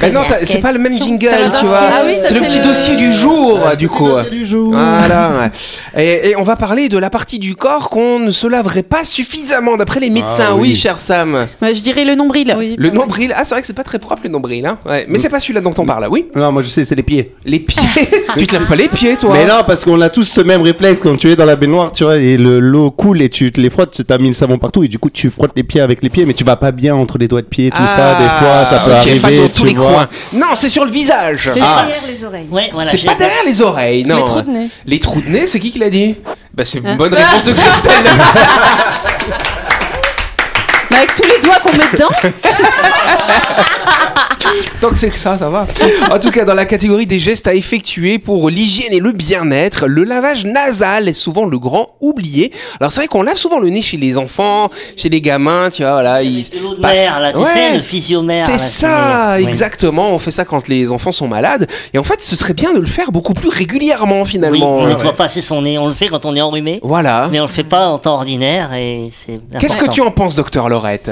Ben 0.00 0.12
non, 0.12 0.20
c'est 0.44 0.60
pas 0.60 0.72
le 0.72 0.78
même 0.78 0.92
jingle, 0.92 1.28
tu 1.58 1.66
vois. 1.66 1.80
Ah 1.82 2.02
c'est 2.22 2.34
le 2.34 2.40
petit 2.40 2.58
le- 2.58 2.64
dossier 2.64 2.96
du 2.96 3.12
jour, 3.12 3.58
du 3.78 3.88
coup. 3.88 4.08
du 4.30 4.44
jour. 4.44 4.70
Voilà. 4.70 5.50
Et, 5.96 6.30
et 6.30 6.36
on 6.36 6.42
va 6.42 6.56
parler 6.56 6.88
de 6.88 6.98
la 6.98 7.10
partie 7.10 7.38
du 7.38 7.54
corps 7.54 7.90
qu'on 7.90 8.18
ne 8.18 8.30
se 8.30 8.46
laverait 8.46 8.82
pas 8.82 9.04
suffisamment 9.04 9.76
d'après 9.76 10.00
les 10.00 10.10
médecins. 10.10 10.48
Ah 10.50 10.54
oui. 10.56 10.70
oui. 10.70 10.74
cher 10.76 10.98
Sam. 10.98 11.46
Je 11.62 11.80
dirais 11.80 12.04
le 12.04 12.14
nombril. 12.14 12.54
Oui, 12.58 12.74
Le 12.78 12.90
nombril. 12.90 13.32
Ah, 13.36 13.44
c'est 13.44 13.54
vrai 13.54 13.60
que 13.60 13.66
c'est 13.66 13.72
pas 13.72 13.84
très 13.84 13.98
propre 13.98 14.22
le 14.24 14.30
nombril, 14.30 14.64
hein. 14.66 14.78
Ouais. 14.86 15.06
Mais 15.08 15.18
c'est 15.18 15.28
pas 15.28 15.40
celui-là 15.40 15.60
dont 15.60 15.74
on 15.78 15.86
parle, 15.86 16.06
oui. 16.10 16.26
Non, 16.34 16.52
moi 16.52 16.62
je 16.62 16.68
sais, 16.68 16.84
c'est 16.84 16.94
les 16.94 17.02
pieds. 17.02 17.34
Les 17.44 17.58
pieds. 17.60 17.82
tu 18.38 18.46
te 18.46 18.54
laves 18.54 18.66
pas 18.66 18.76
les 18.76 18.88
pieds, 18.88 19.16
toi. 19.16 19.30
Mais 19.32 19.46
non, 19.46 19.62
parce 19.66 19.84
qu'on 19.84 20.00
a 20.00 20.08
tous 20.08 20.24
ce 20.24 20.40
même 20.40 20.62
réflexe 20.62 21.00
quand 21.02 21.16
tu 21.16 21.30
es 21.30 21.36
dans 21.36 21.44
la 21.44 21.56
baignoire, 21.56 21.92
tu 21.92 22.04
vois, 22.04 22.16
et 22.18 22.36
le- 22.36 22.60
l'eau 22.60 22.90
coule 22.90 23.22
et 23.22 23.28
tu 23.28 23.52
te 23.52 23.60
les 23.60 23.70
frottes, 23.70 23.92
tu 23.92 24.04
t'as 24.04 24.18
mis 24.18 24.28
le 24.28 24.34
savon 24.34 24.58
partout 24.58 24.82
et 24.84 24.88
du 24.88 24.98
coup 24.98 25.10
tu 25.10 25.30
frottes 25.30 25.52
les 25.56 25.62
pieds 25.62 25.80
avec 25.80 26.02
les 26.02 26.10
pieds, 26.10 26.24
mais 26.26 26.34
tu 26.34 26.44
vas 26.44 26.56
pas 26.56 26.69
bien 26.72 26.94
entre 26.94 27.18
les 27.18 27.28
doigts 27.28 27.42
de 27.42 27.46
pied, 27.46 27.70
tout 27.70 27.86
ça, 27.86 28.14
des 28.14 28.28
fois 28.28 28.64
ça 28.64 28.78
peut 28.84 28.92
Ah, 28.94 29.00
ok, 29.00 29.20
pas 29.20 29.26
arriver, 29.28 29.36
dans 29.42 29.48
tous 29.48 29.60
tu 29.60 29.66
les 29.66 29.74
vois. 29.74 29.90
coins. 29.92 30.08
Non, 30.32 30.48
c'est 30.54 30.68
sur 30.68 30.84
le 30.84 30.90
visage. 30.90 31.50
Ah. 31.62 31.86
les 32.08 32.24
oreilles. 32.24 32.48
Ouais, 32.50 32.70
voilà. 32.72 32.90
c'est 32.90 33.04
pas 33.04 33.14
derrière 33.14 33.44
les 33.46 33.60
oreilles, 33.62 34.04
non. 34.04 34.16
Les 34.16 34.24
trous 34.24 34.42
de 34.42 34.50
nez. 34.50 34.68
Les 34.86 34.98
trous 34.98 35.20
de 35.20 35.28
nez, 35.28 35.46
c'est 35.46 35.60
qui 35.60 35.70
qui 35.70 35.78
l'a 35.78 35.90
dit 35.90 36.16
Bah 36.54 36.64
c'est 36.64 36.78
une 36.78 36.86
Hein 36.86 36.96
bonne 36.96 37.14
réponse 37.14 37.44
de 37.44 37.52
Christelle. 37.54 37.94
Mais 40.90 40.96
avec 40.96 41.14
tous 41.14 41.22
les 41.28 41.38
doigts 41.42 41.58
qu'on 41.62 41.72
met 41.72 41.84
dedans, 41.92 42.08
Tant 44.80 44.88
que 44.90 44.98
c'est 44.98 45.10
que 45.10 45.18
ça, 45.18 45.36
ça 45.38 45.48
va. 45.50 45.66
En 46.10 46.18
tout 46.18 46.30
cas, 46.30 46.44
dans 46.44 46.54
la 46.54 46.64
catégorie 46.64 47.06
des 47.06 47.18
gestes 47.18 47.46
à 47.46 47.54
effectuer 47.54 48.18
pour 48.18 48.48
l'hygiène 48.50 48.92
et 48.92 48.98
le 48.98 49.12
bien-être, 49.12 49.86
le 49.86 50.04
lavage 50.04 50.44
nasal 50.44 51.08
est 51.08 51.12
souvent 51.14 51.44
le 51.44 51.58
grand 51.58 51.88
oublié. 52.00 52.50
Alors 52.80 52.90
c'est 52.90 53.00
vrai 53.00 53.08
qu'on 53.08 53.22
lave 53.22 53.36
souvent 53.36 53.58
le 53.58 53.68
nez 53.68 53.82
chez 53.82 53.96
les 53.96 54.16
enfants, 54.18 54.68
chez 54.96 55.08
les 55.08 55.20
gamins, 55.20 55.68
tu 55.70 55.82
vois, 55.82 55.92
voilà. 55.92 56.22
ils- 56.22 56.46
l'eau 56.62 56.74
de 56.74 56.80
Paf. 56.80 56.92
mer, 56.92 57.20
là, 57.20 57.32
tu 57.32 57.38
Ouais. 57.38 57.44
sais, 57.46 57.74
le 57.76 57.82
physiomère. 57.82 58.46
C'est 58.46 58.58
ça, 58.58 59.40
exactement. 59.40 60.10
On 60.12 60.18
fait 60.18 60.30
ça 60.30 60.44
quand 60.44 60.68
les 60.68 60.90
enfants 60.90 61.12
sont 61.12 61.28
malades. 61.28 61.68
Et 61.94 61.98
en 61.98 62.04
fait, 62.04 62.22
ce 62.22 62.34
serait 62.36 62.54
bien 62.54 62.72
de 62.72 62.78
le 62.78 62.86
faire 62.86 63.12
beaucoup 63.12 63.34
plus 63.34 63.48
régulièrement, 63.48 64.22
Oui, 64.22 64.28
finalement. 64.28 64.78
on 64.78 64.86
nettoie 64.86 65.12
pas 65.14 65.24
assez 65.24 65.42
son 65.42 65.62
nez. 65.62 65.78
On 65.78 65.86
le 65.86 65.92
fait 65.92 66.08
quand 66.08 66.24
on 66.24 66.34
est 66.34 66.40
enrhumé, 66.40 66.80
Voilà. 66.82 67.28
mais 67.30 67.38
on 67.40 67.44
le 67.44 67.48
fait 67.48 67.64
pas 67.64 67.86
en 67.88 67.98
temps 67.98 68.14
ordinaire 68.14 68.72
et 68.74 69.10
c'est. 69.12 69.38
Qu'est-ce 69.58 69.76
que 69.76 69.90
tu 69.90 70.00
en 70.00 70.10
penses, 70.10 70.36
docteur 70.36 70.68
Laurette? 70.68 71.10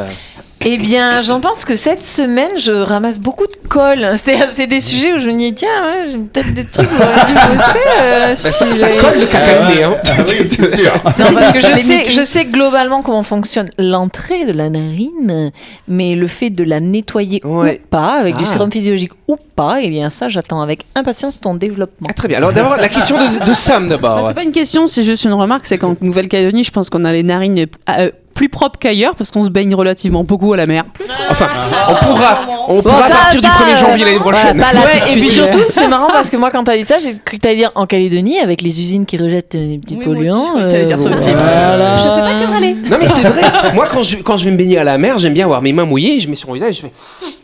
Eh 0.64 0.76
bien, 0.76 1.22
j'en 1.22 1.40
pense 1.40 1.64
que 1.64 1.76
cette 1.76 2.04
semaine, 2.04 2.50
je 2.58 2.72
ramasse 2.72 3.20
beaucoup 3.20 3.46
de 3.46 3.68
colle. 3.68 4.12
C'est 4.16 4.36
c'est 4.50 4.66
des 4.66 4.80
sujets 4.80 5.12
où 5.12 5.18
je 5.20 5.30
me 5.30 5.38
dis, 5.38 5.54
tiens, 5.54 5.68
ouais, 5.84 6.10
j'ai 6.10 6.18
peut-être 6.18 6.52
des 6.52 6.64
trucs 6.64 6.90
où 6.90 6.94
j'aurais 6.96 7.26
dû 7.26 7.32
bosser. 7.34 7.78
euh, 8.02 8.28
Bah, 8.30 8.34
ça, 8.36 8.66
si 8.66 8.74
ça 8.74 8.88
les- 8.90 8.96
colle 8.96 9.10
le 9.10 9.32
caca 9.32 9.58
de 9.70 9.74
nez, 9.76 9.84
hein. 9.84 9.94
Ah 10.04 10.12
oui, 10.18 10.46
c'est 10.48 10.74
sûr. 10.76 10.92
Non, 10.94 11.32
parce 11.34 11.52
que 11.52 11.60
je 11.60 11.76
sais, 11.78 12.10
je 12.10 12.22
sais 12.24 12.44
globalement 12.44 13.02
comment 13.02 13.22
fonctionne 13.22 13.68
l'entrée 13.78 14.46
de 14.46 14.52
la 14.52 14.68
narine, 14.68 15.52
mais 15.86 16.14
le 16.16 16.26
fait 16.26 16.50
de 16.50 16.64
la 16.64 16.80
nettoyer 16.80 17.40
Ouais. 17.44 17.80
ou 17.84 17.88
pas, 17.88 18.14
avec 18.18 18.36
du 18.36 18.42
Ah. 18.44 18.50
sérum 18.50 18.72
physiologique 18.72 19.12
ou 19.28 19.36
pas, 19.54 19.78
eh 19.80 19.88
bien 19.90 20.10
ça, 20.10 20.28
j'attends 20.28 20.60
avec 20.60 20.80
impatience 20.96 21.40
ton 21.40 21.54
développement. 21.54 22.08
Ah, 22.10 22.14
très 22.14 22.26
bien. 22.26 22.38
Alors 22.38 22.52
d'abord, 22.52 22.76
la 22.76 22.88
question 22.88 23.16
de, 23.16 23.44
de 23.44 23.54
Sam 23.54 23.84
Bah, 23.88 23.96
d'abord. 23.96 24.26
c'est 24.28 24.34
pas 24.34 24.42
une 24.42 24.52
question, 24.52 24.88
c'est 24.88 25.04
juste 25.04 25.24
une 25.24 25.34
remarque. 25.34 25.66
C'est 25.66 25.78
qu'en 25.78 25.94
Nouvelle-Calédonie, 26.00 26.64
je 26.64 26.72
pense 26.72 26.90
qu'on 26.90 27.04
a 27.04 27.12
les 27.12 27.22
narines 27.22 27.66
euh, 27.90 28.10
plus 28.38 28.48
propres 28.48 28.78
qu'ailleurs 28.78 29.16
parce 29.16 29.32
qu'on 29.32 29.42
se 29.42 29.50
baigne 29.50 29.74
relativement 29.74 30.22
beaucoup 30.22 30.52
à 30.52 30.56
la 30.56 30.64
mer. 30.66 30.84
Enfin, 31.28 31.46
on 31.90 31.94
pourra, 32.06 32.38
on 32.68 32.80
pourra 32.82 33.02
Bon, 33.02 33.08
partir 33.10 33.40
du 33.40 33.48
pas- 33.48 33.54
1er 33.54 33.72
pas- 33.72 33.76
janvier 33.86 34.04
l'année 34.04 34.18
prochaine. 34.20 34.56
Voilà, 34.56 34.64
pas 34.66 34.72
là 34.72 34.80
Ouais, 34.84 35.00
tout 35.00 35.12
de 35.12 35.16
et 35.16 35.20
puis 35.20 35.28
surtout, 35.30 35.58
c'est 35.68 35.88
marrant 35.88 36.06
parce 36.12 36.30
que 36.30 36.36
moi, 36.36 36.50
quand 36.52 36.62
t'as 36.62 36.76
dit 36.76 36.84
ça, 36.84 37.00
j'ai 37.00 37.16
cru 37.18 37.36
que 37.38 37.42
t'allais 37.42 37.56
dire 37.56 37.72
en 37.74 37.86
Calédonie, 37.86 38.38
avec 38.38 38.62
les 38.62 38.80
usines 38.80 39.06
qui 39.06 39.16
rejettent 39.16 39.56
euh, 39.56 39.66
les 39.72 39.78
petits 39.78 39.96
Oui, 39.98 40.06
moi 40.06 40.14
aussi, 40.14 40.18
polluants. 40.30 40.44
je 40.44 40.48
croyais 40.50 40.66
que 40.66 40.70
t'allais 40.72 40.84
dire 40.84 41.00
ça 41.00 41.08
euh, 41.08 41.12
aussi. 41.12 41.30
voilà. 41.32 41.96
Je 41.98 42.02
fais 42.04 42.08
pas 42.08 42.46
que 42.46 42.52
râler. 42.52 42.76
Non 42.88 42.96
mais 43.00 43.06
c'est 43.08 43.22
vrai. 43.22 43.72
Moi 43.74 43.86
quand 43.90 44.02
je 44.04 44.16
quand 44.18 44.36
je 44.36 44.44
vais 44.44 44.50
me 44.52 44.56
baigner 44.56 44.78
à 44.78 44.84
la 44.84 44.98
mer, 44.98 45.18
j'aime 45.18 45.34
bien 45.34 45.44
avoir 45.46 45.60
mes 45.60 45.72
mains 45.72 45.84
mouillées, 45.84 46.20
je 46.20 46.28
mets 46.30 46.36
sur 46.36 46.46
mon 46.48 46.54
visage, 46.54 46.76
je 46.76 46.80
fais 46.82 46.92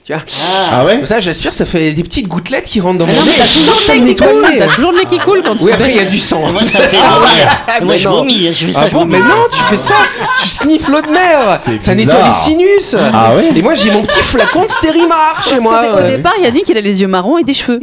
tu 0.07 0.13
vois. 0.13 0.23
Ah 0.71 0.85
ouais 0.85 0.97
Comme 0.99 1.07
ça 1.07 1.19
j'aspire, 1.19 1.53
ça 1.55 1.65
fait 1.65 1.93
des 1.93 2.03
petites 2.03 2.29
gouttelettes 2.29 2.67
qui 2.67 2.79
rentrent 2.81 2.99
dans 2.99 3.07
mon 3.07 3.13
nez. 3.13 3.33
t'as 3.39 3.45
toujours 3.45 3.81
Ça 3.81 3.95
le 3.95 4.01
me 4.01 4.05
nez 4.07 4.15
qui 4.15 4.21
nettoie 4.23 4.35
le 4.37 4.43
coule. 4.43 4.53
nez. 4.53 4.59
T'as 4.59 4.67
toujours 4.75 4.93
le 4.93 4.99
nez 4.99 5.05
qui 5.07 5.19
coule 5.19 5.43
quand 5.45 5.57
tu 5.57 5.65
Oui 5.65 5.71
te 5.71 5.75
après 5.77 5.91
il 5.91 5.97
y 5.97 5.99
a 5.99 6.03
baignes. 6.03 6.13
du 6.13 6.19
sang. 6.19 6.41
Moi, 6.53 6.65
ça 6.67 6.79
me 6.79 6.85
fait 6.85 6.97
vomir. 6.99 7.49
Mais 7.81 7.85
Moi, 7.87 7.97
je 7.97 8.09
non. 8.09 8.15
vomis. 8.17 8.49
Je 8.53 8.67
fais 8.67 8.73
ça, 8.75 8.81
Ah 8.85 8.89
je 8.89 8.93
bon 8.93 8.99
vomis. 9.01 9.13
mais 9.13 9.21
non, 9.21 9.35
tu 9.51 9.59
fais 9.61 9.77
ça, 9.79 9.95
tu 10.43 10.47
sniffes 10.49 10.84
l'eau 10.89 11.01
de 11.01 11.09
mer, 11.09 11.59
ça 11.81 11.95
nettoie 11.95 12.23
les 12.25 12.33
sinus. 12.33 12.97
Ah 13.13 13.35
ouais 13.35 13.51
Et 13.55 13.63
moi 13.63 13.75
j'ai 13.75 13.91
mon 13.91 14.03
petit 14.03 14.21
flacon 14.21 14.63
de 14.63 14.69
Stérimar 14.69 15.43
chez 15.43 15.51
Parce 15.53 15.63
moi. 15.63 15.83
au 15.99 16.03
départ, 16.07 16.35
Yannick, 16.43 16.69
il 16.69 16.77
a 16.79 16.81
les 16.81 17.01
yeux 17.01 17.09
marrons 17.09 17.39
et 17.39 17.45
des 17.45 17.55
cheveux. 17.55 17.81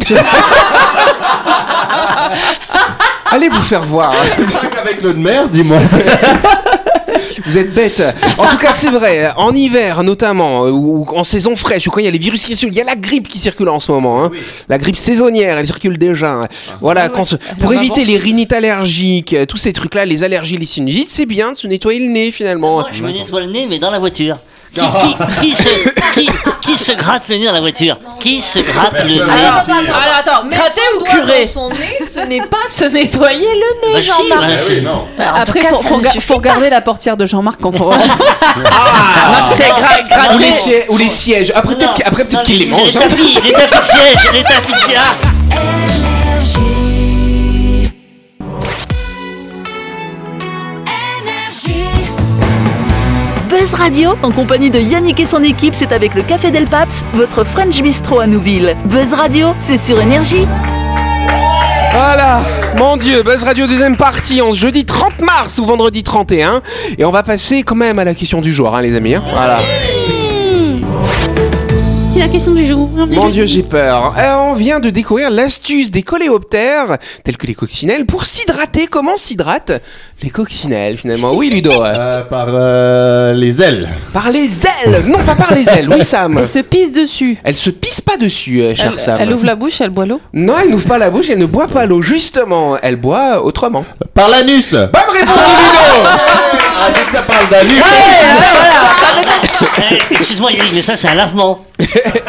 Allez 3.31 3.49
vous 3.49 3.61
faire 3.61 3.83
voir. 3.83 4.11
Avec 4.81 5.01
l'eau 5.01 5.13
de 5.13 5.19
mer, 5.19 5.47
dis-moi. 5.47 5.77
Vous 7.45 7.57
êtes 7.57 7.73
bêtes. 7.73 8.03
En 8.37 8.45
tout 8.47 8.57
cas, 8.57 8.73
c'est 8.73 8.89
vrai. 8.89 9.31
En 9.35 9.53
hiver, 9.53 10.03
notamment, 10.03 10.65
euh, 10.65 10.71
ou 10.71 11.05
ou 11.09 11.17
en 11.17 11.23
saison 11.23 11.55
fraîche, 11.55 11.87
ou 11.87 11.91
quand 11.91 11.99
il 11.99 12.05
y 12.05 12.07
a 12.07 12.11
les 12.11 12.17
virus 12.17 12.45
qui 12.45 12.55
circulent, 12.55 12.75
il 12.75 12.77
y 12.77 12.81
a 12.81 12.85
la 12.85 12.95
grippe 12.95 13.27
qui 13.27 13.39
circule 13.39 13.69
en 13.69 13.79
ce 13.79 13.91
moment. 13.91 14.23
hein. 14.25 14.31
La 14.69 14.77
grippe 14.77 14.97
saisonnière, 14.97 15.57
elle 15.57 15.65
circule 15.65 15.97
déjà. 15.97 16.47
Voilà. 16.81 17.09
Quand, 17.09 17.35
pour 17.59 17.73
éviter 17.73 18.03
les 18.03 18.17
rhinites 18.17 18.53
allergiques, 18.53 19.33
euh, 19.33 19.45
tous 19.45 19.57
ces 19.57 19.73
trucs-là, 19.73 20.05
les 20.05 20.23
allergies, 20.23 20.57
les 20.57 20.65
sinusites, 20.65 21.11
c'est 21.11 21.25
bien 21.25 21.51
de 21.53 21.57
se 21.57 21.67
nettoyer 21.67 21.99
le 21.99 22.11
nez 22.11 22.31
finalement. 22.31 22.81
Moi, 22.81 22.89
je 22.91 23.01
me 23.03 23.11
nettoie 23.11 23.41
le 23.41 23.47
nez, 23.47 23.65
mais 23.67 23.79
dans 23.79 23.91
la 23.91 23.99
voiture. 23.99 24.37
Qui, 24.73 24.79
qui, 24.81 25.15
qui 25.41 25.53
se, 25.55 25.69
qui, 26.13 26.29
qui 26.61 26.77
se 26.77 26.93
gratte 26.93 27.27
le 27.27 27.35
nez 27.37 27.45
dans 27.45 27.51
la 27.51 27.59
voiture 27.59 27.97
Qui 28.21 28.41
se 28.41 28.59
gratte 28.59 29.03
le 29.03 29.15
nez 29.15 29.21
Alors, 29.21 29.33
alors, 29.67 29.97
attends, 30.17 30.47
gratter 30.47 30.81
ou 30.97 31.03
curer 31.03 31.45
son 31.45 31.69
nez, 31.71 31.97
ce 32.09 32.21
n'est 32.21 32.39
pas 32.45 32.55
se 32.69 32.85
nettoyer 32.85 33.39
le 33.53 33.87
nez, 33.89 33.93
Bah 33.95 34.01
si, 34.01 34.09
Jean-Marc. 34.29 34.49
bah. 35.17 35.23
En 35.31 35.33
tout 35.33 35.39
Après, 35.41 35.59
cas, 35.59 35.69
faut, 35.69 35.81
ça 35.83 35.89
faut 35.89 35.97
ne 35.97 36.03
ga- 36.03 36.09
suffit 36.11 36.25
faut 36.27 36.35
regarder 36.35 36.69
la 36.69 36.79
portière 36.79 37.17
de 37.17 37.25
Jean-Marc 37.25 37.59
quand 37.61 37.75
on 37.81 37.83
rentre. 37.89 38.05
Ah, 38.71 39.45
c'est 39.55 39.63
gra- 39.67 40.07
gratter. 40.07 40.35
ou, 40.35 40.37
les 40.37 40.51
sièges, 40.53 40.85
ou 40.87 40.97
les 40.97 41.09
sièges. 41.09 41.51
Après, 41.53 41.75
peut-être 41.75 41.91
qu'il- 41.91 42.05
après, 42.05 42.23
peut-être 42.23 42.43
qu'il 42.43 42.59
les 42.59 42.69
C'est 42.69 42.77
mange. 42.77 42.93
les 42.93 42.97
hein. 42.97 43.01
tapis, 43.09 43.39
les 43.43 43.51
tapis 43.51 43.77
de 43.77 43.83
siège, 43.83 44.33
les 44.33 44.43
tapis 44.43 44.71
de 44.73 44.77
siège. 44.85 46.10
Buzz 53.61 53.75
Radio, 53.75 54.15
en 54.23 54.31
compagnie 54.31 54.71
de 54.71 54.79
Yannick 54.79 55.19
et 55.19 55.27
son 55.27 55.43
équipe, 55.43 55.75
c'est 55.75 55.91
avec 55.91 56.15
le 56.15 56.23
Café 56.23 56.49
Del 56.49 56.65
Paps, 56.65 57.05
votre 57.13 57.43
French 57.43 57.79
Bistro 57.83 58.19
à 58.19 58.25
Nouville. 58.25 58.75
Buzz 58.85 59.13
Radio, 59.13 59.53
c'est 59.59 59.77
sur 59.77 60.01
Énergie. 60.01 60.47
Voilà, 61.93 62.41
mon 62.79 62.97
dieu, 62.97 63.21
Buzz 63.21 63.43
Radio 63.43 63.67
deuxième 63.67 63.97
partie 63.97 64.41
en 64.41 64.51
jeudi 64.51 64.83
30 64.83 65.21
mars 65.21 65.59
ou 65.59 65.67
vendredi 65.67 66.01
31. 66.01 66.63
Et 66.97 67.05
on 67.05 67.11
va 67.11 67.21
passer 67.21 67.61
quand 67.61 67.75
même 67.75 67.99
à 67.99 68.03
la 68.03 68.15
question 68.15 68.41
du 68.41 68.51
jour, 68.51 68.75
hein, 68.75 68.81
les 68.81 68.95
amis. 68.95 69.13
hein. 69.13 69.21
Voilà. 69.31 69.59
La 72.21 72.27
question 72.27 72.53
du 72.53 72.63
jour. 72.67 72.87
Mon 72.87 73.29
dieu, 73.29 73.47
j'ai 73.47 73.63
peur. 73.63 74.13
Euh, 74.15 74.33
on 74.35 74.53
vient 74.53 74.79
de 74.79 74.91
découvrir 74.91 75.31
l'astuce 75.31 75.89
des 75.89 76.03
coléoptères, 76.03 76.97
tels 77.23 77.35
que 77.35 77.47
les 77.47 77.55
coccinelles, 77.55 78.05
pour 78.05 78.25
s'hydrater. 78.25 78.85
Comment 78.85 79.17
s'hydratent 79.17 79.81
les 80.21 80.29
coccinelles 80.29 80.97
finalement? 80.97 81.33
Oui, 81.33 81.49
Ludo. 81.49 81.71
euh, 81.71 82.21
par 82.21 82.45
euh, 82.49 83.33
les 83.33 83.59
ailes. 83.63 83.89
par 84.13 84.29
les 84.29 84.47
ailes 84.67 85.03
Non, 85.07 85.17
pas 85.25 85.33
par 85.33 85.55
les 85.55 85.67
ailes. 85.67 85.89
Oui, 85.91 86.03
Sam. 86.05 86.37
Elle 86.37 86.47
se 86.47 86.59
pisse 86.59 86.91
dessus. 86.91 87.39
Elle 87.43 87.55
se 87.55 87.71
pisse 87.71 88.01
pas 88.01 88.17
dessus, 88.17 88.61
cher 88.75 88.91
Elle, 88.93 88.99
Sam. 88.99 89.17
elle 89.19 89.33
ouvre 89.33 89.45
la 89.45 89.55
bouche, 89.55 89.81
elle 89.81 89.89
boit 89.89 90.05
l'eau. 90.05 90.21
Non, 90.31 90.53
elle 90.61 90.69
n'ouvre 90.69 90.87
pas 90.87 90.99
la 90.99 91.09
bouche, 91.09 91.25
elle 91.31 91.39
ne 91.39 91.47
boit 91.47 91.67
pas 91.67 91.87
l'eau. 91.87 92.03
Justement, 92.03 92.77
elle 92.83 92.97
boit 92.97 93.43
autrement. 93.43 93.83
Par 94.13 94.29
l'anus. 94.29 94.73
Bonne 94.73 95.11
réponse, 95.11 95.37
Ludo 95.37 96.09
Ah, 96.83 96.89
dès 96.93 97.01
que 97.01 97.17
ça 97.17 97.23
parle 97.23 97.49
d'anus. 97.49 97.81
Eh, 99.77 100.13
Excuse-moi 100.13 100.51
Yannick, 100.51 100.73
mais 100.75 100.81
ça 100.81 100.95
c'est 100.95 101.07
un 101.09 101.15
lavement. 101.15 101.65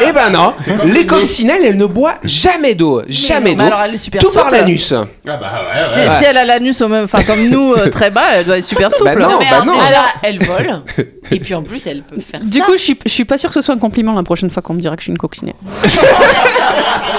Eh 0.07 0.11
ben 0.11 0.29
non, 0.31 0.53
les 0.85 1.05
coccinelles, 1.05 1.61
elles 1.65 1.77
ne 1.77 1.85
boivent 1.85 2.17
jamais 2.23 2.75
d'eau. 2.75 3.01
Jamais 3.07 3.51
Mais 3.51 3.55
d'eau. 3.55 3.61
alors, 3.63 3.81
elle 3.85 3.95
est 3.95 3.97
super 3.97 4.21
Tout 4.21 4.31
par 4.33 4.45
souple. 4.45 4.55
l'anus. 4.57 4.93
Ah 4.93 5.05
bah 5.37 5.37
ouais, 5.75 5.83
Si, 5.83 5.99
ouais. 5.99 6.07
si 6.09 6.25
elle 6.25 6.37
a 6.37 6.45
l'anus 6.45 6.81
au 6.81 6.87
même, 6.87 7.03
enfin 7.05 7.23
comme 7.23 7.47
nous 7.49 7.73
euh, 7.73 7.89
très 7.89 8.09
bas, 8.09 8.23
elle 8.35 8.45
doit 8.45 8.57
être 8.57 8.65
super 8.65 8.91
souple. 8.91 9.15
Bah 9.17 9.27
non, 9.27 9.39
mais 9.39 9.45
bah 9.49 9.61
alors, 9.61 9.65
non. 9.65 9.79
déjà, 9.79 10.03
elle 10.23 10.43
vole. 10.43 10.81
Et 11.31 11.39
puis 11.39 11.55
en 11.55 11.63
plus, 11.63 11.85
elle 11.87 12.03
peut 12.03 12.19
faire 12.19 12.41
Du 12.41 12.59
ça. 12.59 12.65
coup, 12.65 12.73
je 12.73 12.81
suis, 12.81 12.99
je 13.05 13.11
suis 13.11 13.25
pas 13.25 13.37
sûre 13.37 13.49
que 13.49 13.55
ce 13.55 13.61
soit 13.61 13.73
un 13.75 13.79
compliment 13.79 14.13
la 14.13 14.23
prochaine 14.23 14.49
fois 14.49 14.61
qu'on 14.61 14.73
me 14.73 14.81
dira 14.81 14.95
que 14.95 15.01
je 15.01 15.05
suis 15.05 15.11
une 15.11 15.17
coccinelle. 15.17 15.55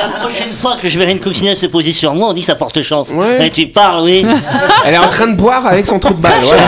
La 0.01 0.21
prochaine 0.31 0.53
fois 0.53 0.77
que 0.81 0.89
je 0.89 0.99
verrai 0.99 1.13
une 1.13 1.21
coccinelle 1.21 1.57
se 1.57 1.67
poser 1.67 1.93
sur 1.93 2.15
moi, 2.15 2.29
on 2.29 2.33
dit 2.33 2.41
que 2.41 2.47
ça 2.47 2.55
porte 2.55 2.81
chance. 2.83 3.11
Ouais. 3.11 3.39
Eh, 3.47 3.51
tu 3.51 3.67
parles, 3.69 4.03
oui. 4.05 4.25
Elle 4.85 4.95
est 4.95 4.99
en 4.99 5.09
train 5.09 5.27
de 5.27 5.35
boire 5.37 5.67
avec 5.67 5.87
son 5.87 5.99
trou 5.99 6.15
de 6.15 6.21
balle. 6.21 6.41
voilà. 6.43 6.63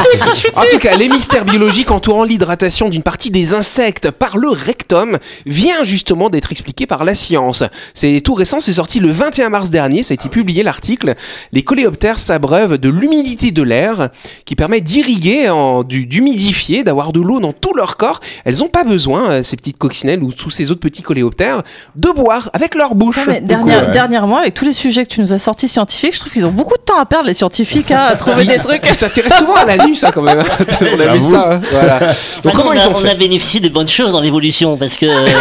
En 0.55 0.63
tout 0.71 0.79
cas, 0.79 0.97
les 0.97 1.09
mystères 1.09 1.45
biologiques 1.45 1.91
entourant 1.91 2.25
l'hydratation 2.25 2.89
d'une 2.89 3.03
partie 3.03 3.31
des 3.31 3.55
insectes 3.55 4.11
par 4.11 4.37
le 4.37 4.49
rectum 4.51 5.19
vient 5.57 5.83
justement 5.85 6.29
d'être 6.29 6.53
expliqué 6.53 6.87
par 6.87 7.05
la 7.05 7.15
science. 7.15 7.63
C'est 7.95 8.21
tout 8.21 8.35
récent, 8.35 8.61
c'est 8.61 8.75
sorti 8.75 9.01
le 9.01 9.11
21 9.11 9.49
mars 9.49 9.71
dernier, 9.71 10.03
ça 10.03 10.13
a 10.13 10.15
été 10.17 10.29
publié 10.29 10.63
l'article. 10.63 11.15
Les 11.53 11.63
coléoptères 11.63 12.19
s'abreuvent 12.19 12.77
de 12.77 12.89
l'humidité 12.91 13.51
de 13.53 13.63
l'air 13.63 14.11
qui 14.45 14.55
permet 14.55 14.81
d'irriguer, 14.83 15.49
d'humidifier, 15.89 16.85
d'avoir 16.85 17.13
de 17.13 17.21
l'eau 17.21 17.41
dans 17.41 17.53
tout 17.55 17.73
leur 17.75 17.97
corps. 17.97 18.21
Elles 18.45 18.59
n'ont 18.59 18.69
pas 18.69 18.85
besoin, 18.85 19.31
euh, 19.31 19.43
ces 19.43 19.57
petites 19.57 19.79
coccinelles 19.79 20.23
ou 20.23 20.33
tous 20.33 20.51
ces 20.51 20.71
autres 20.71 20.81
petits 20.81 21.03
coléoptères, 21.03 21.63
de 21.97 22.11
boire 22.11 22.51
avec 22.53 22.75
leur 22.75 22.95
bouche. 22.95 23.17
Non, 23.17 23.25
mais 23.27 23.41
Du 23.41 23.47
dernière- 23.47 23.81
coup, 23.85 23.89
euh, 23.91 23.93
Dernièrement, 23.93 24.37
avec 24.39 24.53
tous 24.55 24.65
les 24.67 24.73
sujets 24.75 25.05
que 25.05 25.11
tu 25.15 25.21
nous 25.23 25.33
as 25.33 25.39
sortis 25.39 25.69
scientifiques, 25.69 26.15
je 26.15 26.21
trouve 26.21 26.33
qu'ils 26.33 26.45
ont 26.45 26.51
beaucoup 26.53 26.77
de 26.77 26.83
temps 26.83 26.99
à 26.99 27.07
perdre, 27.07 27.27
les 27.29 27.35
scientifiques, 27.35 27.91
hein, 27.91 28.05
à 28.09 28.17
trouver 28.17 28.45
des 28.45 28.59
trucs. 28.59 28.83
Ils 28.87 28.95
s'intéressent 28.95 29.39
souvent 29.41 29.55
à 29.55 29.65
l'anus, 29.65 30.05
hein, 30.05 30.11
quand 30.13 30.23
même. 30.23 30.43
on 30.97 31.01
a 31.01 31.13
vu 31.15 31.21
ça. 31.23 31.55
hein. 31.55 31.61
Voilà. 31.71 31.99
Donc 31.99 32.17
Enfin, 32.45 32.51
comment 32.55 32.71
on, 32.71 32.73
ils 32.75 32.81
a, 32.81 32.89
ont 32.89 32.93
on 32.93 32.97
fait 32.97 33.11
a 33.11 33.15
bénéficié 33.15 33.61
de 33.61 33.69
bonnes 33.69 33.89
choses 33.89 34.13
dans 34.13 34.21
l'évolution 34.21 34.77
parce 34.77 34.97
que 34.97 35.07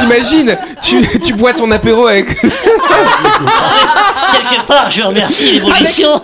T'imagines, 0.00 0.58
tu, 0.82 1.06
tu 1.20 1.34
bois 1.34 1.52
ton 1.52 1.70
apéro 1.70 2.06
avec. 2.06 2.40
quelque 2.40 2.56
part, 4.66 4.90
je 4.90 5.02
remercie 5.02 5.52
l'évolution 5.52 6.20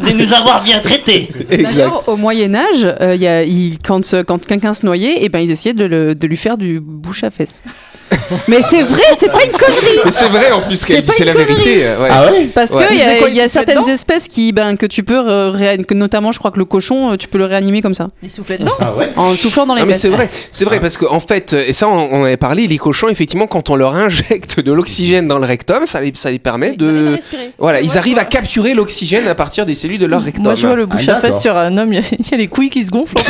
de 0.00 0.12
nous 0.12 0.32
avoir 0.32 0.62
bien 0.62 0.80
traités. 0.80 1.30
D'ailleurs, 1.50 2.04
au 2.08 2.16
Moyen 2.16 2.54
Âge, 2.54 2.84
euh, 3.00 3.14
il 3.14 3.22
y 3.22 3.26
a- 3.26 3.42
il- 3.44 3.78
quand, 3.84 4.14
euh, 4.14 4.24
quand 4.24 4.44
quelqu'un 4.44 4.72
se 4.72 4.84
noyait, 4.86 5.24
et 5.24 5.28
ben 5.28 5.40
ils 5.40 5.50
essayaient 5.50 5.74
de, 5.74 5.84
le- 5.84 6.14
de 6.14 6.26
lui 6.26 6.36
faire 6.36 6.56
du 6.56 6.80
bouche 6.80 7.24
à 7.24 7.30
fesses. 7.30 7.62
Mais 8.48 8.60
c'est 8.62 8.82
vrai, 8.82 9.02
c'est 9.16 9.30
pas 9.32 9.42
une 9.44 9.52
connerie. 9.52 9.98
Mais 10.04 10.10
c'est 10.10 10.28
vrai 10.28 10.50
en 10.50 10.60
plus 10.60 10.84
qu'elle 10.84 10.96
C'est 10.96 11.02
dit, 11.02 11.10
c'est 11.12 11.24
la 11.24 11.32
connerie. 11.32 11.54
vérité. 11.54 11.86
euh, 11.86 12.02
ouais. 12.02 12.08
Ah 12.10 12.30
ouais 12.30 12.46
Parce 12.54 12.70
qu'il 12.70 12.98
y 12.98 13.02
a, 13.02 13.16
quoi, 13.18 13.28
y 13.30 13.48
certaines 13.50 13.88
espèces 13.88 14.28
qui, 14.28 14.52
ben, 14.52 14.76
que 14.76 14.84
tu 14.86 15.02
peux 15.02 15.18
euh, 15.26 15.50
réan- 15.50 15.84
que 15.84 15.94
notamment, 15.94 16.30
je 16.32 16.38
crois 16.38 16.50
que 16.50 16.58
le 16.58 16.64
cochon, 16.66 17.16
tu 17.16 17.28
peux 17.28 17.38
le 17.38 17.46
réanimer 17.46 17.80
comme 17.80 17.94
ça, 17.94 18.08
Les 18.22 18.28
soufflets 18.28 18.58
dedans. 18.58 18.72
Ah 18.80 18.92
ouais 18.94 19.08
en 19.16 19.32
soufflant 19.34 19.66
dans 19.66 19.74
les 19.74 19.80
Non 19.82 19.86
mais 19.86 19.94
fesses. 19.94 20.02
c'est 20.02 20.08
vrai, 20.10 20.28
c'est 20.50 20.64
vrai 20.64 20.80
parce 20.80 20.96
qu'en 20.98 21.20
fait, 21.20 21.52
euh, 21.54 21.64
et 21.66 21.72
ça 21.72 21.88
on, 21.88 22.08
on 22.12 22.24
avait 22.24 22.36
parlé, 22.36 22.66
les 22.66 22.78
cochons 22.78 23.08
effectivement 23.12 23.46
quand 23.46 23.70
on 23.70 23.76
leur 23.76 23.94
injecte 23.94 24.58
de 24.60 24.72
l'oxygène 24.72 25.28
dans 25.28 25.38
le 25.38 25.46
rectum, 25.46 25.86
ça 25.86 26.00
les, 26.00 26.12
ça 26.14 26.30
les 26.30 26.38
permet 26.38 26.72
de, 26.72 27.18
voilà, 27.58 27.80
ils 27.80 27.96
arrivent 27.98 28.18
à 28.18 28.24
capturer 28.24 28.74
l'oxygène 28.74 29.28
à 29.28 29.34
partir 29.34 29.64
des 29.66 29.74
cellules 29.74 29.98
de 30.00 30.06
leur 30.06 30.22
rectum. 30.22 30.42
Moi, 30.44 30.54
je 30.54 30.66
vois 30.66 30.76
le 30.76 30.86
bouche 30.86 31.02
Ah, 31.08 31.12
à 31.12 31.20
fesses 31.20 31.22
d'accord. 31.22 31.40
sur 31.40 31.56
un 31.56 31.76
homme, 31.78 31.92
il 31.92 32.00
y, 32.00 32.02
a- 32.02 32.08
il 32.18 32.28
y 32.30 32.34
a 32.34 32.36
les 32.36 32.48
couilles 32.48 32.70
qui 32.70 32.84
se 32.84 32.90
gonflent. 32.90 33.14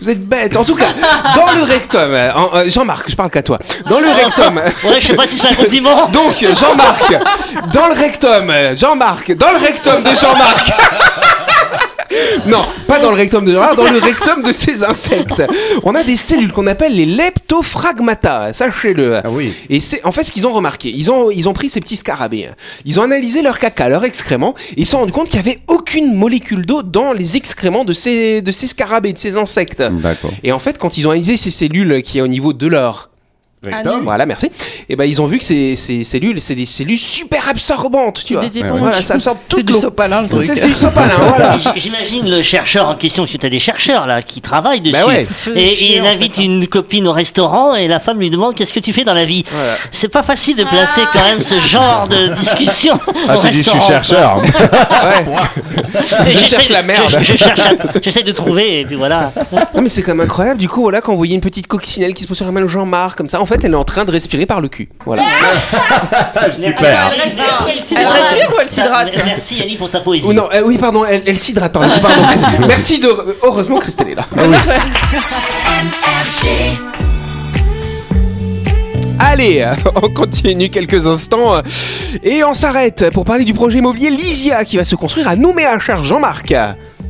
Vous 0.00 0.10
êtes 0.10 0.24
bête. 0.26 0.56
En 0.56 0.64
tout 0.64 0.74
cas, 0.74 0.88
dans 1.34 1.52
le 1.52 1.62
rectum, 1.62 2.12
euh, 2.12 2.30
euh, 2.54 2.68
Jean-Marc, 2.68 3.08
je 3.10 3.16
parle 3.16 3.30
qu'à 3.30 3.42
toi. 3.42 3.58
Dans 3.88 4.00
le 4.00 4.08
rectum. 4.08 4.60
Ouais, 4.84 5.00
je 5.00 5.06
sais 5.06 5.14
pas 5.14 5.26
si 5.26 5.38
c'est 5.38 5.48
un 5.48 5.54
compliment. 5.54 6.08
Donc 6.12 6.34
Jean-Marc, 6.38 7.10
dans 7.72 7.86
le 7.88 7.94
rectum, 7.94 8.50
euh, 8.50 8.76
Jean-Marc, 8.76 9.32
dans 9.36 9.50
le 9.52 9.58
rectum 9.58 10.02
de 10.02 10.10
Jean-Marc. 10.14 10.72
Non, 12.46 12.64
pas 12.86 13.00
dans 13.00 13.10
le 13.10 13.16
rectum 13.16 13.44
de 13.44 13.52
Jean-Marc, 13.52 13.76
dans 13.76 13.90
le 13.90 13.98
rectum 13.98 14.42
de 14.42 14.52
ces 14.52 14.84
insectes. 14.84 15.42
On 15.82 15.94
a 15.94 16.04
des 16.04 16.16
cellules 16.16 16.52
qu'on 16.52 16.66
appelle 16.66 16.94
les 16.94 17.06
leptophragmata, 17.06 18.52
sachez-le. 18.52 19.16
Ah 19.16 19.30
oui. 19.30 19.52
Et 19.70 19.80
c'est 19.80 20.04
en 20.04 20.12
fait 20.12 20.24
ce 20.24 20.32
qu'ils 20.32 20.46
ont 20.46 20.52
remarqué. 20.52 20.90
Ils 20.90 21.10
ont 21.10 21.30
ils 21.30 21.48
ont 21.48 21.52
pris 21.52 21.70
ces 21.70 21.80
petits 21.80 21.96
scarabées. 21.96 22.50
Ils 22.84 23.00
ont 23.00 23.02
analysé 23.02 23.42
leur 23.42 23.58
caca, 23.58 23.88
leur 23.88 24.04
excrément, 24.04 24.54
et 24.76 24.82
ils 24.82 24.86
se 24.86 24.92
sont 24.92 24.98
rendus 24.98 25.12
compte 25.12 25.28
qu'il 25.28 25.40
n'y 25.40 25.48
avait 25.48 25.60
aucune 25.68 26.14
molécule 26.14 26.66
d'eau 26.66 26.82
dans 26.82 27.12
les 27.12 27.36
excréments 27.36 27.84
de 27.84 27.92
ces 27.92 28.42
de 28.42 28.52
ces 28.52 28.66
scarabées, 28.66 29.12
de 29.12 29.18
ces 29.18 29.36
insectes. 29.36 29.82
D'accord. 29.82 30.30
Et 30.42 30.52
en 30.52 30.58
fait, 30.58 30.78
quand 30.78 30.96
ils 30.98 31.06
ont 31.08 31.10
analysé 31.10 31.36
ces 31.36 31.50
cellules 31.50 32.02
qui 32.02 32.18
est 32.18 32.22
au 32.22 32.28
niveau 32.28 32.52
de 32.52 32.66
leur 32.66 33.10
Rectum 33.64 34.02
voilà, 34.04 34.26
merci. 34.26 34.50
Et 34.88 34.96
ben 34.96 35.04
ils 35.04 35.20
ont 35.22 35.26
vu 35.26 35.38
que 35.38 35.44
ces, 35.44 35.76
ces 35.76 36.04
cellules, 36.04 36.40
c'est 36.40 36.54
des 36.54 36.66
cellules 36.66 36.98
super 36.98 37.48
absorbantes, 37.48 38.22
tu 38.24 38.34
vois. 38.34 38.42
Des 38.44 38.58
éponges. 38.58 38.78
Voilà, 38.80 39.02
ça 39.02 39.14
absorbe 39.14 39.38
C'est 39.48 39.56
toute 39.56 39.66
du 39.66 39.72
l'eau. 39.72 39.78
sopalin, 39.80 40.22
le 40.22 40.28
truc. 40.28 40.46
C'est 40.46 40.54
c'est 40.56 40.68
du 40.68 40.74
sopalin, 40.74 41.14
voilà. 41.18 41.56
J'imagine 41.76 42.28
le 42.30 42.42
chercheur 42.42 42.88
en 42.88 42.94
question, 42.94 43.22
parce 43.24 43.32
que 43.32 43.38
tu 43.38 43.46
as 43.46 43.50
des 43.50 43.58
chercheurs 43.58 44.06
là 44.06 44.22
qui 44.22 44.40
travaillent 44.40 44.80
dessus. 44.80 44.92
Bah 44.94 45.06
ouais. 45.06 45.26
Et, 45.54 45.94
il 45.96 46.02
en 46.02 46.06
invite 46.06 46.36
fait, 46.36 46.44
une 46.44 46.66
copine 46.66 47.06
au 47.06 47.12
restaurant 47.12 47.74
et 47.74 47.88
la 47.88 48.00
femme 48.00 48.18
lui 48.18 48.30
demande 48.30 48.54
qu'est-ce 48.54 48.72
que 48.72 48.80
tu 48.80 48.92
fais 48.92 49.04
dans 49.04 49.14
la 49.14 49.24
vie? 49.24 49.44
Voilà. 49.50 49.74
C'est 49.90 50.08
pas 50.08 50.22
facile 50.22 50.56
de 50.56 50.64
placer 50.64 51.00
quand 51.12 51.22
même 51.22 51.40
ce 51.40 51.58
genre 51.58 52.06
de 52.08 52.28
discussion 52.34 52.98
Ah, 53.28 53.38
au 53.38 53.40
tu 53.42 53.50
dis, 53.50 53.62
je 53.62 53.70
suis 53.70 53.80
chercheur. 53.80 54.42
Ouais. 55.04 55.26
Je 56.26 56.30
J'essaie 56.30 56.44
cherche 56.44 56.68
la 56.70 56.82
merde. 56.82 57.16
Je, 57.20 57.24
je 57.32 57.36
cherche, 57.36 57.60
à- 57.60 58.00
j'essaie 58.02 58.22
de 58.22 58.32
trouver 58.32 58.80
et 58.80 58.84
puis 58.84 58.94
voilà. 58.96 59.30
Non 59.74 59.82
mais 59.82 59.88
c'est 59.88 60.02
quand 60.02 60.12
même 60.14 60.24
incroyable. 60.24 60.58
Du 60.58 60.68
coup, 60.68 60.82
voilà, 60.82 61.00
quand 61.00 61.12
vous 61.12 61.18
voyez 61.18 61.34
une 61.34 61.40
petite 61.40 61.66
coccinelle 61.66 62.14
qui 62.14 62.22
se 62.22 62.28
pose 62.28 62.36
sur 62.36 62.46
la 62.46 62.52
main 62.52 62.66
Jean-Marc 62.66 63.16
comme 63.18 63.28
ça, 63.28 63.40
en 63.40 63.46
fait, 63.46 63.53
elle 63.62 63.72
est 63.72 63.76
en 63.76 63.84
train 63.84 64.04
de 64.04 64.10
respirer 64.10 64.46
par 64.46 64.60
le 64.60 64.68
cul. 64.68 64.88
Voilà. 65.04 65.22
Super. 66.50 67.12
Elle 67.14 67.20
respire 67.20 68.50
ou 68.50 68.60
elle 68.60 68.70
s'hydrate 68.70 69.08
Merci 69.24 69.56
Yannick 69.56 69.78
pour 69.78 69.90
ta 69.90 70.00
poésie. 70.04 70.26
Ou 70.26 70.32
non, 70.32 70.48
euh, 70.52 70.62
oui, 70.64 70.78
pardon, 70.78 71.04
elle, 71.04 71.22
elle 71.26 71.38
s'hydrate 71.38 71.72
par 71.72 71.82
le 71.82 71.88
cul. 71.88 72.00
Pardon, 72.00 72.22
Christelle. 72.26 72.66
Merci 72.66 73.00
de. 73.00 73.36
Heureusement, 73.42 73.78
Christelle 73.78 74.08
est 74.10 74.14
là. 74.14 74.26
Allez, 79.18 79.62
euh, 79.62 79.74
on 80.02 80.10
continue 80.10 80.70
quelques 80.70 81.06
instants 81.06 81.54
euh, 81.54 81.62
et 82.22 82.44
on 82.44 82.54
s'arrête 82.54 83.10
pour 83.10 83.24
parler 83.24 83.44
du 83.44 83.54
projet 83.54 83.78
immobilier 83.78 84.10
Lysia 84.10 84.64
qui 84.64 84.76
va 84.76 84.84
se 84.84 84.96
construire 84.96 85.28
à 85.28 85.36
Nouméa, 85.36 85.78
cher 85.78 86.04
Jean-Marc. 86.04 86.52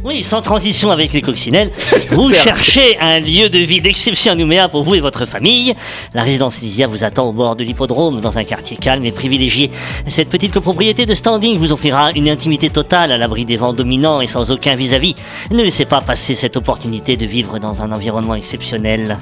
Oui, 0.05 0.23
sans 0.23 0.43
transition 0.43 0.91
avec 0.91 1.15
les 1.15 1.23
coccinelles. 1.23 1.71
Vous 2.11 2.31
cherchez 2.31 2.99
un 3.01 3.21
lieu 3.21 3.49
de 3.49 3.59
vie 3.59 3.81
d'exception 3.81 4.33
à 4.33 4.35
Nouméa 4.35 4.69
pour 4.69 4.83
vous 4.83 4.95
et 4.95 5.01
votre 5.01 5.25
famille. 5.25 5.75
La 6.13 6.23
résidence 6.23 6.61
Lysia 6.61 6.87
vous 6.87 7.05
attend 7.05 7.25
au 7.25 7.33
bord 7.33 7.57
de 7.57 7.65
l'hippodrome, 7.65 8.21
dans 8.21 8.37
un 8.37 8.45
quartier 8.45 8.77
calme 8.77 9.07
et 9.07 9.13
privilégié. 9.13 9.71
Cette 10.07 10.29
petite 10.29 10.53
copropriété 10.53 11.07
de 11.07 11.15
standing 11.15 11.57
vous 11.57 11.73
offrira 11.73 12.13
une 12.13 12.29
intimité 12.29 12.69
totale 12.69 13.13
à 13.13 13.17
l'abri 13.17 13.47
des 13.47 13.57
vents 13.57 13.73
dominants 13.73 14.21
et 14.21 14.27
sans 14.27 14.51
aucun 14.51 14.75
vis-à-vis. 14.75 15.15
Ne 15.51 15.63
laissez 15.63 15.87
pas 15.87 16.03
passer 16.03 16.35
cette 16.35 16.59
opportunité 16.59 17.17
de 17.17 17.25
vivre 17.25 17.59
dans 17.59 17.81
un 17.81 17.91
environnement 17.91 18.35
exceptionnel. 18.35 19.17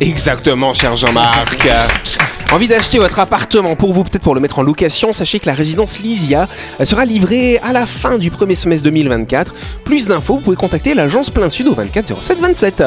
Exactement, 0.00 0.72
cher 0.72 0.96
Jean-Marc. 0.96 1.68
Envie 2.52 2.68
d'acheter 2.68 2.98
votre 2.98 3.18
appartement 3.18 3.76
pour 3.76 3.94
vous, 3.94 4.04
peut-être 4.04 4.22
pour 4.22 4.34
le 4.34 4.40
mettre 4.40 4.58
en 4.58 4.62
location, 4.62 5.14
sachez 5.14 5.38
que 5.38 5.46
la 5.46 5.54
résidence 5.54 6.00
Lysia 6.00 6.48
euh, 6.80 6.84
sera 6.84 7.06
livrée 7.06 7.58
à 7.62 7.72
la 7.72 7.86
fin 7.86 8.18
du 8.18 8.30
premier 8.30 8.56
semestre 8.56 8.84
2024. 8.84 9.54
Plus 9.84 10.06
d'infos, 10.06 10.34
vous 10.34 10.42
pouvez 10.42 10.56
contacter 10.56 10.92
l'agence 10.92 11.30
Plein 11.30 11.48
Sud 11.48 11.68
au 11.68 11.72
24 11.72 12.22
07 12.22 12.38
27. 12.38 12.84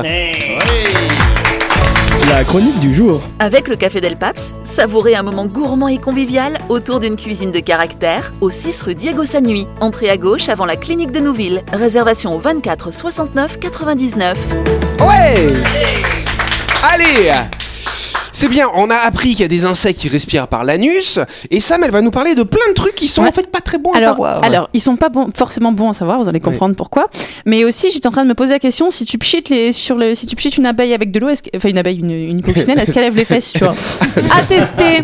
La 2.30 2.44
chronique 2.44 2.80
du 2.80 2.94
jour. 2.94 3.24
Avec 3.40 3.68
le 3.68 3.76
Café 3.76 4.02
Del 4.02 4.18
Paps, 4.18 4.54
savourez 4.64 5.16
un 5.16 5.24
moment 5.24 5.48
gourmand 5.48 5.88
et 5.88 5.98
convivial 5.98 6.60
autour 6.70 7.00
d'une 7.00 7.16
cuisine 7.16 7.52
de 7.52 7.60
caractère 7.60 8.34
au 8.42 8.52
6 8.52 8.84
rue 8.84 8.94
Diego 8.94 9.26
Sanui. 9.26 9.68
Entrée 9.80 10.12
à 10.12 10.18
gauche 10.18 10.48
avant 10.48 10.66
la 10.66 10.76
clinique 10.76 11.12
de 11.12 11.22
Nouville. 11.22 11.64
Réservation 11.74 12.36
au 12.36 12.40
24 12.40 12.94
69 12.94 13.60
99. 13.60 14.38
Ouais 15.00 15.48
Allez 16.84 17.32
c'est 18.36 18.50
bien, 18.50 18.68
on 18.76 18.90
a 18.90 18.96
appris 18.98 19.30
qu'il 19.30 19.40
y 19.40 19.44
a 19.44 19.48
des 19.48 19.64
insectes 19.66 20.00
qui 20.00 20.10
respirent 20.10 20.48
par 20.48 20.66
l'anus, 20.66 21.20
et 21.52 21.60
Sam, 21.62 21.84
elle 21.86 21.92
va 21.92 22.02
nous 22.02 22.12
parler 22.12 22.36
de 22.36 22.44
plein 22.44 22.68
de 22.70 22.74
trucs 22.74 22.96
qui 22.96 23.08
sont 23.08 23.22
Ouais. 23.22 23.30
en 23.30 23.32
fait 23.32 23.50
pas 23.50 23.62
très 23.62 23.78
bons 23.78 23.92
à 23.94 24.02
savoir. 24.02 24.44
alors, 24.44 24.70
ils 24.74 24.82
sont 24.82 24.98
pas 24.98 25.10
forcément 25.36 25.72
bons 25.72 25.90
à 25.90 25.94
savoir, 25.94 26.20
vous 26.22 26.28
allez 26.28 26.42
comprendre 26.42 26.76
pourquoi. 26.76 27.10
Mais 27.46 27.64
aussi, 27.64 27.92
j'étais 27.92 28.08
en 28.08 28.12
train 28.12 28.24
de 28.24 28.30
me 28.30 28.34
poser 28.36 28.52
la 28.52 28.60
question 28.60 28.92
si 28.92 29.06
tu 29.06 29.18
pchites 29.18 29.48
les, 29.50 29.72
sur 29.72 29.96
le, 29.96 30.16
si 30.16 30.26
tu 30.26 30.36
pchites 30.36 30.58
une 30.58 30.66
abeille 30.66 30.94
avec 30.94 31.12
de 31.12 31.20
l'eau, 31.20 31.30
enfin 31.56 31.70
une 31.70 31.78
abeille, 31.78 32.00
une, 32.00 32.12
une 32.12 32.42
coccinelle, 32.44 32.78
est-ce 32.80 32.92
qu'elle 32.92 33.04
lève 33.04 33.16
les 33.16 33.24
fesses, 33.26 33.54
tu 33.54 33.60
vois? 33.64 33.74
À 34.38 34.42
tester. 34.44 35.02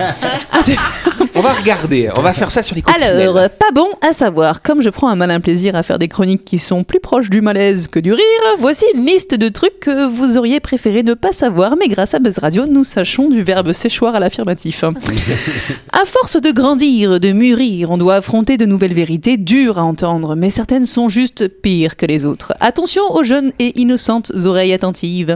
on 1.36 1.42
va 1.42 1.54
regarder, 1.54 2.10
on 2.18 2.22
va 2.22 2.34
faire 2.34 2.52
ça 2.52 2.62
sur 2.62 2.76
les 2.76 2.82
coccinelles. 2.82 3.22
Alors, 3.22 3.50
pas 3.50 3.72
bon 3.74 3.88
à 4.02 4.14
savoir. 4.14 4.62
Comme 4.62 4.82
je 4.82 4.90
prends 4.90 5.08
un 5.10 5.16
malin 5.16 5.40
plaisir 5.40 5.76
à 5.76 5.84
faire 5.84 6.00
des 6.00 6.08
chroniques 6.08 6.44
qui 6.44 6.60
sont 6.60 6.84
plus 6.84 7.00
proches 7.00 7.30
du 7.30 7.42
malaise 7.42 7.88
que 7.88 8.00
du 8.00 8.12
rire, 8.14 8.24
voici 8.60 8.86
une 8.96 9.06
liste 9.06 9.36
de 9.36 9.50
trucs 9.50 9.80
que 9.80 10.08
vous 10.08 10.38
auriez 10.38 10.60
préféré 10.60 11.04
ne 11.04 11.14
pas 11.14 11.32
savoir, 11.34 11.76
mais 11.80 11.88
grâce 11.88 12.14
à 12.14 12.20
Buzz 12.20 12.40
Radio, 12.40 12.66
nous 12.68 12.84
sachons 12.84 13.21
du 13.30 13.44
verbe 13.44 13.74
séchoir 13.74 14.16
à 14.16 14.20
l'affirmatif. 14.20 14.84
à 15.94 16.06
force 16.06 16.42
de 16.42 16.51
grandir, 16.51 17.20
de 17.20 17.32
mûrir, 17.32 17.92
on 17.92 17.98
doit 17.98 18.16
affronter 18.16 18.58
de 18.58 18.66
nouvelles 18.66 18.94
vérités 18.94 19.38
dures 19.38 19.78
à 19.78 19.84
entendre, 19.84 20.36
mais 20.36 20.50
certaines 20.50 20.86
sont 20.86 21.10
juste 21.10 21.48
pires 21.48 21.96
que 21.96 22.06
les 22.06 22.25
autres. 22.25 22.54
Attention 22.60 23.04
aux 23.12 23.24
jeunes 23.24 23.51
et 23.60 23.80
innocentes 23.80 24.32
oreilles 24.46 24.74
attentives. 24.74 25.36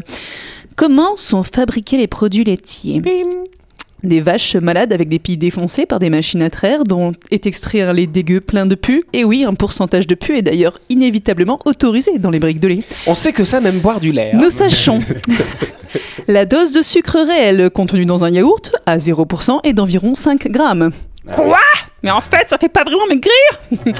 Comment 0.75 1.15
sont 1.17 1.43
fabriqués 1.43 1.97
les 1.97 2.07
produits 2.07 2.43
laitiers 2.43 3.01
des 4.05 4.21
vaches 4.21 4.55
malades 4.55 4.93
avec 4.93 5.09
des 5.09 5.19
pilles 5.19 5.37
défoncées 5.37 5.85
par 5.85 5.99
des 5.99 6.09
machines 6.09 6.41
à 6.43 6.49
traire 6.49 6.83
dont 6.83 7.13
est 7.31 7.45
extrait 7.45 7.81
un 7.81 7.91
lait 7.93 8.07
dégueu 8.07 8.39
plein 8.39 8.65
de 8.65 8.75
pu. 8.75 9.03
Et 9.13 9.23
oui, 9.23 9.43
un 9.45 9.53
pourcentage 9.53 10.07
de 10.07 10.15
pu 10.15 10.37
est 10.37 10.41
d'ailleurs 10.41 10.79
inévitablement 10.89 11.59
autorisé 11.65 12.19
dans 12.19 12.29
les 12.29 12.39
briques 12.39 12.59
de 12.59 12.67
lait. 12.67 12.83
On 13.07 13.15
sait 13.15 13.33
que 13.33 13.43
Sam 13.43 13.65
aime 13.65 13.79
boire 13.79 13.99
du 13.99 14.11
lait. 14.11 14.31
hein. 14.33 14.39
Nous 14.41 14.49
sachons. 14.49 14.99
La 16.27 16.45
dose 16.45 16.71
de 16.71 16.81
sucre 16.81 17.17
réel 17.19 17.69
contenue 17.69 18.05
dans 18.05 18.23
un 18.23 18.29
yaourt 18.29 18.71
à 18.85 18.97
0% 18.97 19.59
est 19.63 19.73
d'environ 19.73 20.15
5 20.15 20.47
grammes. 20.49 20.91
Quoi 21.33 21.57
Mais 22.03 22.11
en 22.11 22.21
fait, 22.21 22.47
ça 22.47 22.59
fait 22.59 22.69
pas 22.69 22.83
vraiment 22.83 23.07
maigrir 23.09 23.31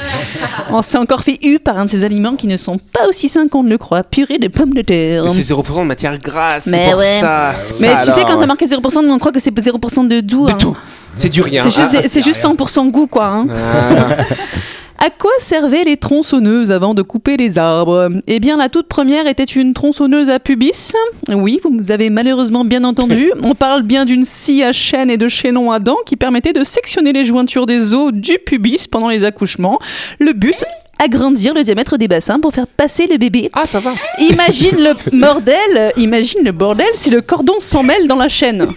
On 0.70 0.84
s'est 0.84 1.00
encore 1.00 1.24
fait 1.24 1.40
eu 1.42 1.58
par 1.58 1.80
un 1.80 1.86
de 1.86 1.90
ces 1.90 2.04
aliments 2.04 2.36
qui 2.36 2.46
ne 2.46 2.56
sont 2.56 2.78
pas 2.78 3.08
aussi 3.08 3.30
sains 3.30 3.48
qu'on 3.48 3.64
ne 3.64 3.70
le 3.70 3.80
croit. 3.80 4.04
Purée 4.04 4.38
de 4.38 4.48
pommes 4.48 4.74
de 4.76 4.82
terre. 4.82 5.24
Mais 5.24 5.32
c'est 5.32 5.42
0% 5.54 5.80
de 5.80 5.84
matière 5.86 6.20
grasse, 6.20 6.66
c'est 6.66 6.72
Mais 6.72 6.90
pour 6.92 7.00
ouais. 7.00 7.18
ça. 7.20 7.56
Mais 7.80 7.88
Ça 7.88 7.96
tu 7.98 8.06
sais, 8.06 8.12
alors, 8.12 8.26
quand 8.28 8.34
ouais. 8.36 8.40
ça 8.42 8.46
marqué 8.46 8.66
0%, 8.68 9.10
on 9.10 9.18
croit 9.18 9.32
que 9.32 9.40
c'est 9.40 9.52
0% 9.52 10.08
de 10.08 10.20
doux. 10.20 10.46
De 10.46 10.52
hein. 10.52 10.58
tout. 10.60 10.78
C'est 11.16 11.30
du 11.30 11.42
rien. 11.42 11.64
C'est 11.64 11.72
juste, 11.76 11.96
Ah, 11.98 12.08
c'est 12.08 12.24
juste 12.24 12.44
100% 12.44 12.92
goût, 12.92 13.08
quoi. 13.08 13.26
hein. 13.26 13.46
Voilà. 13.48 14.18
À 14.98 15.10
quoi 15.10 15.32
servaient 15.40 15.84
les 15.84 15.98
tronçonneuses 15.98 16.72
avant 16.72 16.94
de 16.94 17.02
couper 17.02 17.36
les 17.38 17.58
arbres? 17.58 18.10
Eh 18.28 18.40
bien, 18.40 18.58
la 18.58 18.70
toute 18.70 18.88
première 18.88 19.28
était 19.28 19.44
une 19.44 19.74
tronçonneuse 19.74 20.30
à 20.30 20.40
pubis. 20.40 20.94
Oui, 21.30 21.60
vous 21.64 21.92
avez 21.92 22.10
malheureusement 22.10 22.64
bien 22.64 22.84
entendu. 22.84 23.32
On 23.44 23.56
parle 23.56 23.84
bien 23.84 24.06
d'une 24.06 24.24
scie 24.24 24.64
à 24.64 24.72
chaîne 24.72 25.10
et 25.10 25.18
de 25.18 25.28
chaînon 25.28 25.72
à 25.72 25.80
dents 25.80 25.98
qui 26.06 26.16
permettait 26.16 26.54
de 26.54 26.64
sectionner 26.64 27.12
les 27.14 27.26
jointures 27.26 27.66
des 27.66 27.94
os 27.94 28.14
du 28.14 28.40
pubis 28.40 28.88
pendant 28.88 29.10
les 29.10 29.24
accouchements. 29.26 29.80
Le 30.20 30.34
but? 30.34 30.64
Agrandir 31.04 31.54
le 31.54 31.64
diamètre 31.64 31.98
des 31.98 32.08
bassins 32.08 32.40
pour 32.40 32.54
faire 32.54 32.68
passer 32.68 33.06
le 33.06 33.18
bébé. 33.18 33.50
Ah, 33.52 33.68
ça 33.68 33.82
va. 33.82 33.92
Imagine 34.18 34.78
le 34.78 34.94
bordel, 35.20 35.92
imagine 35.98 36.42
le 36.44 36.54
bordel 36.54 36.88
si 36.96 37.10
le 37.10 37.20
cordon 37.22 37.56
s'en 37.60 37.84
mêle 37.84 38.08
dans 38.08 38.16
la 38.16 38.30
chaîne. 38.30 38.66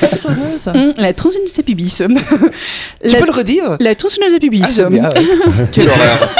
Tronçonneuse. 0.08 0.68
Hum, 0.68 0.92
la 0.96 1.12
tronçonneuse 1.12 1.58
à 1.58 1.62
pubis. 1.62 1.96
Tu 1.96 3.08
La- 3.10 3.18
peux 3.18 3.26
le 3.26 3.32
redire? 3.32 3.76
La 3.80 3.94
tronçonneuse 3.94 4.34
à 4.34 4.38
pubis. 4.38 4.80
Ah, 4.84 4.88
bien, 4.88 5.04
ouais. 5.04 5.10
Quelle 5.72 5.88
horreur. 5.88 6.34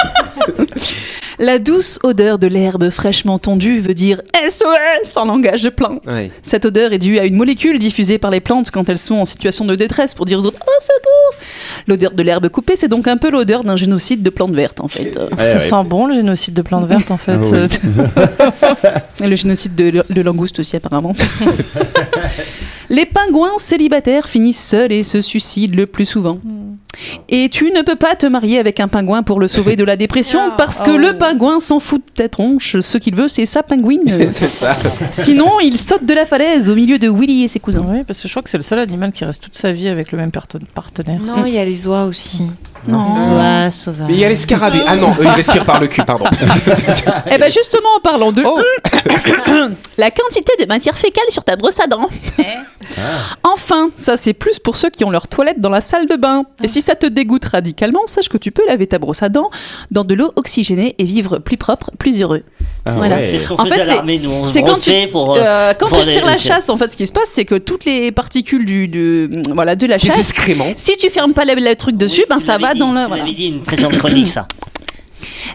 La 1.41 1.61
douce 1.61 2.01
odeur 2.03 2.39
de 2.41 2.49
l'herbe 2.49 2.91
fraîchement 2.91 3.39
tondue 3.39 3.79
veut 3.79 3.95
dire 3.95 4.21
SOS 4.49 5.17
en 5.17 5.27
langage 5.27 5.63
de 5.63 5.69
plante. 5.71 6.03
Ouais. 6.07 6.33
Cette 6.43 6.65
odeur 6.65 6.93
est 6.93 6.99
due 6.99 7.19
à 7.21 7.25
une 7.27 7.37
molécule 7.37 7.79
diffusée 7.79 8.19
par 8.19 8.33
les 8.33 8.41
plantes 8.41 8.73
quand 8.73 8.89
elles 8.89 8.99
sont 8.99 9.15
en 9.15 9.25
situation 9.25 9.65
de 9.65 9.77
détresse 9.77 10.15
pour 10.15 10.25
dire 10.25 10.41
aux 10.41 10.47
autres 10.47 10.59
Oh 10.67 10.81
secours 10.83 11.18
L'odeur 11.87 12.13
de 12.13 12.23
l'herbe 12.23 12.49
coupée, 12.49 12.77
c'est 12.77 12.89
donc 12.89 13.09
un 13.09 13.17
peu 13.17 13.31
l'odeur 13.31 13.65
d'un 13.65 13.77
génocide 13.77 14.23
de 14.23 14.31
plantes 14.31 14.53
vertes 14.55 14.81
en 14.81 14.89
fait. 14.89 15.17
Ouais, 15.17 15.47
ça 15.47 15.55
ouais. 15.55 15.59
sent 15.59 15.85
bon 15.87 16.07
le 16.07 16.15
génocide 16.15 16.55
de 16.55 16.63
plantes 16.63 16.87
vertes 16.87 17.11
en 17.11 17.17
fait. 17.17 17.39
Ah 17.43 17.69
oui. 19.21 19.25
Et 19.25 19.27
le 19.29 19.37
génocide 19.37 19.75
de, 19.75 20.05
de 20.09 20.23
langouste 20.23 20.61
aussi 20.61 20.77
apparemment. 20.77 21.15
Les 22.91 23.05
pingouins 23.05 23.59
célibataires 23.59 24.29
finissent 24.29 24.67
seuls 24.67 24.93
et 24.93 25.03
se 25.03 25.21
suicident 25.21 25.77
le 25.77 25.87
plus 25.87 26.07
souvent. 26.07 26.39
Et 27.29 27.49
tu 27.49 27.71
ne 27.71 27.83
peux 27.83 27.95
pas 27.97 28.17
te 28.17 28.27
marier 28.27 28.59
avec 28.59 28.81
un 28.81 28.89
pingouin 28.89 29.23
pour 29.23 29.39
le 29.39 29.47
sauver 29.49 29.77
de 29.77 29.85
la 29.85 29.97
dépression 29.97 30.41
parce 30.59 30.83
que 30.83 30.91
le 30.91 31.17
pingouin 31.17 31.61
s'en 31.61 31.79
fout 31.81 32.03
de 32.05 32.23
ta 32.23 32.29
tronche. 32.29 32.81
Ce 32.81 32.99
qu'il 32.99 33.15
veut, 33.15 33.29
c'est 33.29 33.47
sa 33.47 33.63
pingouine. 33.63 34.03
C'est 34.31 34.49
ça. 34.49 34.77
Sinon, 35.13 35.61
il 35.63 35.77
saute 35.79 36.05
de 36.05 36.15
la 36.15 36.27
falaise 36.27 36.69
au 36.71 36.75
milieu 36.75 36.99
de 36.99 37.09
Willy 37.09 37.45
et 37.45 37.49
ses 37.49 37.61
cousins. 37.61 37.85
Oui, 37.87 38.03
parce 38.05 38.21
que 38.21 38.29
je 38.29 38.33
crois 38.33 38.43
que 38.43 38.51
c'est 38.51 38.57
le 38.57 38.63
seul 38.63 38.79
animal 38.81 39.13
qui 39.13 39.25
reste 39.25 39.43
toute 39.45 39.57
sa 39.57 39.71
vie 39.73 39.89
avec 39.89 40.11
le 40.13 40.19
même 40.19 40.31
parten- 40.31 40.65
partenaire. 40.75 41.21
Non, 41.21 41.45
il 41.47 41.53
y 41.55 41.59
a 41.59 41.65
les 41.65 41.87
oies 41.87 42.05
aussi. 42.05 42.43
Non. 42.87 43.07
Les 43.13 43.29
oies 43.29 43.71
sauvages. 43.71 44.07
Mais 44.09 44.15
il 44.15 44.21
y 44.21 44.25
a 44.25 44.29
les 44.29 44.35
scarabées. 44.37 44.83
Ah 44.87 44.97
non, 44.97 45.11
eux, 45.13 45.25
ils 45.25 45.29
respirent 45.29 45.65
par 45.65 45.81
le 45.81 45.89
cul, 45.89 46.03
pardon. 46.05 46.25
Eh 47.31 47.39
ben 47.39 47.51
justement, 47.51 47.89
en 47.97 48.01
parlant 48.01 48.33
de 48.33 48.43
Oh. 48.45 48.59
la 49.99 50.11
quantité 50.11 50.53
de 50.61 50.67
matière 50.67 50.97
fécale 50.97 51.25
sur 51.31 51.45
ta 51.45 51.57
brosse 51.57 51.81
à 51.81 51.87
dents. 51.87 52.09
Enfin, 53.43 53.91
ça 53.99 54.17
c'est 54.17 54.33
plus 54.33 54.59
pour 54.59 54.77
ceux 54.77 54.91
qui 54.91 55.05
ont 55.05 55.11
leur 55.11 55.29
toilette 55.29 55.61
dans 55.61 55.71
la 55.71 55.81
salle 55.81 56.07
de 56.07 56.17
bain. 56.17 56.45
Et 56.63 56.69
si 56.69 56.81
ça 56.89 56.95
te 56.95 57.07
dégoûte 57.07 57.45
radicalement, 57.45 58.01
sache 58.07 58.29
que 58.31 58.39
tu 58.39 58.51
peux 58.51 58.67
laver 58.67 58.87
ta 58.87 58.99
brosse 58.99 59.23
à 59.23 59.29
dents 59.29 59.51
dans 59.91 60.05
de 60.05 60.15
l'eau 60.15 60.33
oxygénée 60.37 60.95
et 60.99 61.05
vivre 61.05 61.39
plus 61.39 61.59
propre, 61.59 61.91
plus 61.99 62.21
heureux. 62.23 62.43
Ah 62.87 62.93
Voilà. 62.97 63.17
ouais. 63.17 63.25
C'est 63.25 63.39
ce 63.41 63.49
qu'on 63.49 63.55
En 63.57 63.67
fait, 63.67 63.85
c'est- 64.51 64.63
quand 64.63 64.75
tu- 64.81 65.09
pour. 65.13 65.37
euh, 65.37 65.41
Euh, 65.41 65.75
quand 65.79 65.89
pour 65.89 65.99
tu 66.01 66.07
tires 66.07 66.25
la 66.25 66.39
chasse, 66.39 66.71
en 66.71 66.79
fait, 66.79 66.91
ce 66.91 66.97
qui 66.97 67.07
se 67.07 67.13
passe, 67.13 67.29
c'est 67.31 67.45
que 67.45 67.57
toutes 67.57 67.85
les 67.85 68.11
particules 68.11 68.65
du, 68.65 68.89
de, 68.89 69.29
voilà, 69.53 69.77
de 69.77 69.87
la 69.87 69.99
chasse, 69.99 70.33
si 70.77 70.97
tu 70.97 71.11
fermes 71.11 71.35
pas 71.35 71.45
le, 71.45 71.55
le 71.55 71.75
truc 71.77 71.97
dessus, 71.99 72.21
Oui, 72.21 72.27
ben 72.31 72.41
ça 72.41 72.57
va 72.59 72.73
dit, 72.73 72.79
dans 72.79 72.93
le. 72.93 73.03
Tu 73.03 73.09
voilà. 73.09 73.23
l'avais 73.25 73.35
dit 73.35 73.49
une 73.49 73.61
précédente 73.61 73.99
chronique, 73.99 74.29
ça. 74.29 74.47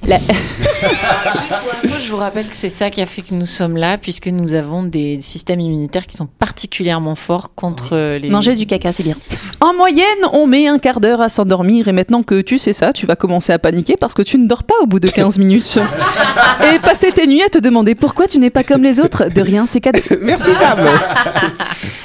La- 0.08 0.20
Moi, 0.20 1.98
je 2.04 2.10
vous 2.10 2.18
rappelle 2.18 2.48
que 2.48 2.56
c'est 2.56 2.70
ça 2.70 2.90
qui 2.90 3.02
a 3.02 3.06
fait 3.06 3.22
que 3.22 3.34
nous 3.34 3.46
sommes 3.46 3.78
là, 3.78 3.98
puisque 3.98 4.28
nous 4.28 4.54
avons 4.54 4.84
des 4.84 5.20
systèmes 5.22 5.60
immunitaires 5.60 6.06
qui 6.08 6.18
sont 6.18 6.26
particulièrement 6.28 7.16
forts 7.16 7.54
contre 7.56 7.90
euh, 7.94 8.18
les. 8.20 8.30
Manger 8.30 8.56
du 8.56 8.66
caca, 8.66 8.92
c'est 8.92 9.04
bien. 9.04 9.16
En 9.62 9.74
moyenne, 9.74 10.06
on 10.34 10.48
met 10.48 10.68
un 10.68 10.80
quart 10.80 11.00
d'heure 11.00 11.22
à 11.22 11.30
s'endormir 11.30 11.88
et 11.88 11.92
maintenant 11.94 12.24
que 12.24 12.42
tu 12.42 12.58
sais 12.58 12.74
ça, 12.74 12.92
tu 12.94 13.06
vas 13.06 13.16
commencer 13.16 13.54
à 13.54 13.60
paniquer 13.60 13.96
parce 14.00 14.14
que 14.14 14.22
tu 14.22 14.38
ne 14.38 14.48
dors 14.48 14.64
pas 14.64 14.76
au 14.82 14.88
bout 14.88 15.00
de 15.00 15.08
15 15.10 15.38
minutes. 15.40 15.80
Et 16.74 16.80
passer 16.80 17.12
tes 17.12 17.28
nuits 17.28 17.44
à 17.44 17.50
te 17.50 17.58
demander 17.60 17.96
pourquoi 17.96 18.28
tu 18.28 18.40
n'es 18.40 18.50
pas 18.50 18.64
comme 18.64 18.84
les 18.84 19.00
autres. 19.00 19.26
De 19.30 19.42
rien, 19.42 19.66
c'est 19.66 19.80
cadeau. 19.82 20.00
Merci 20.22 20.52
Sam. 20.56 20.80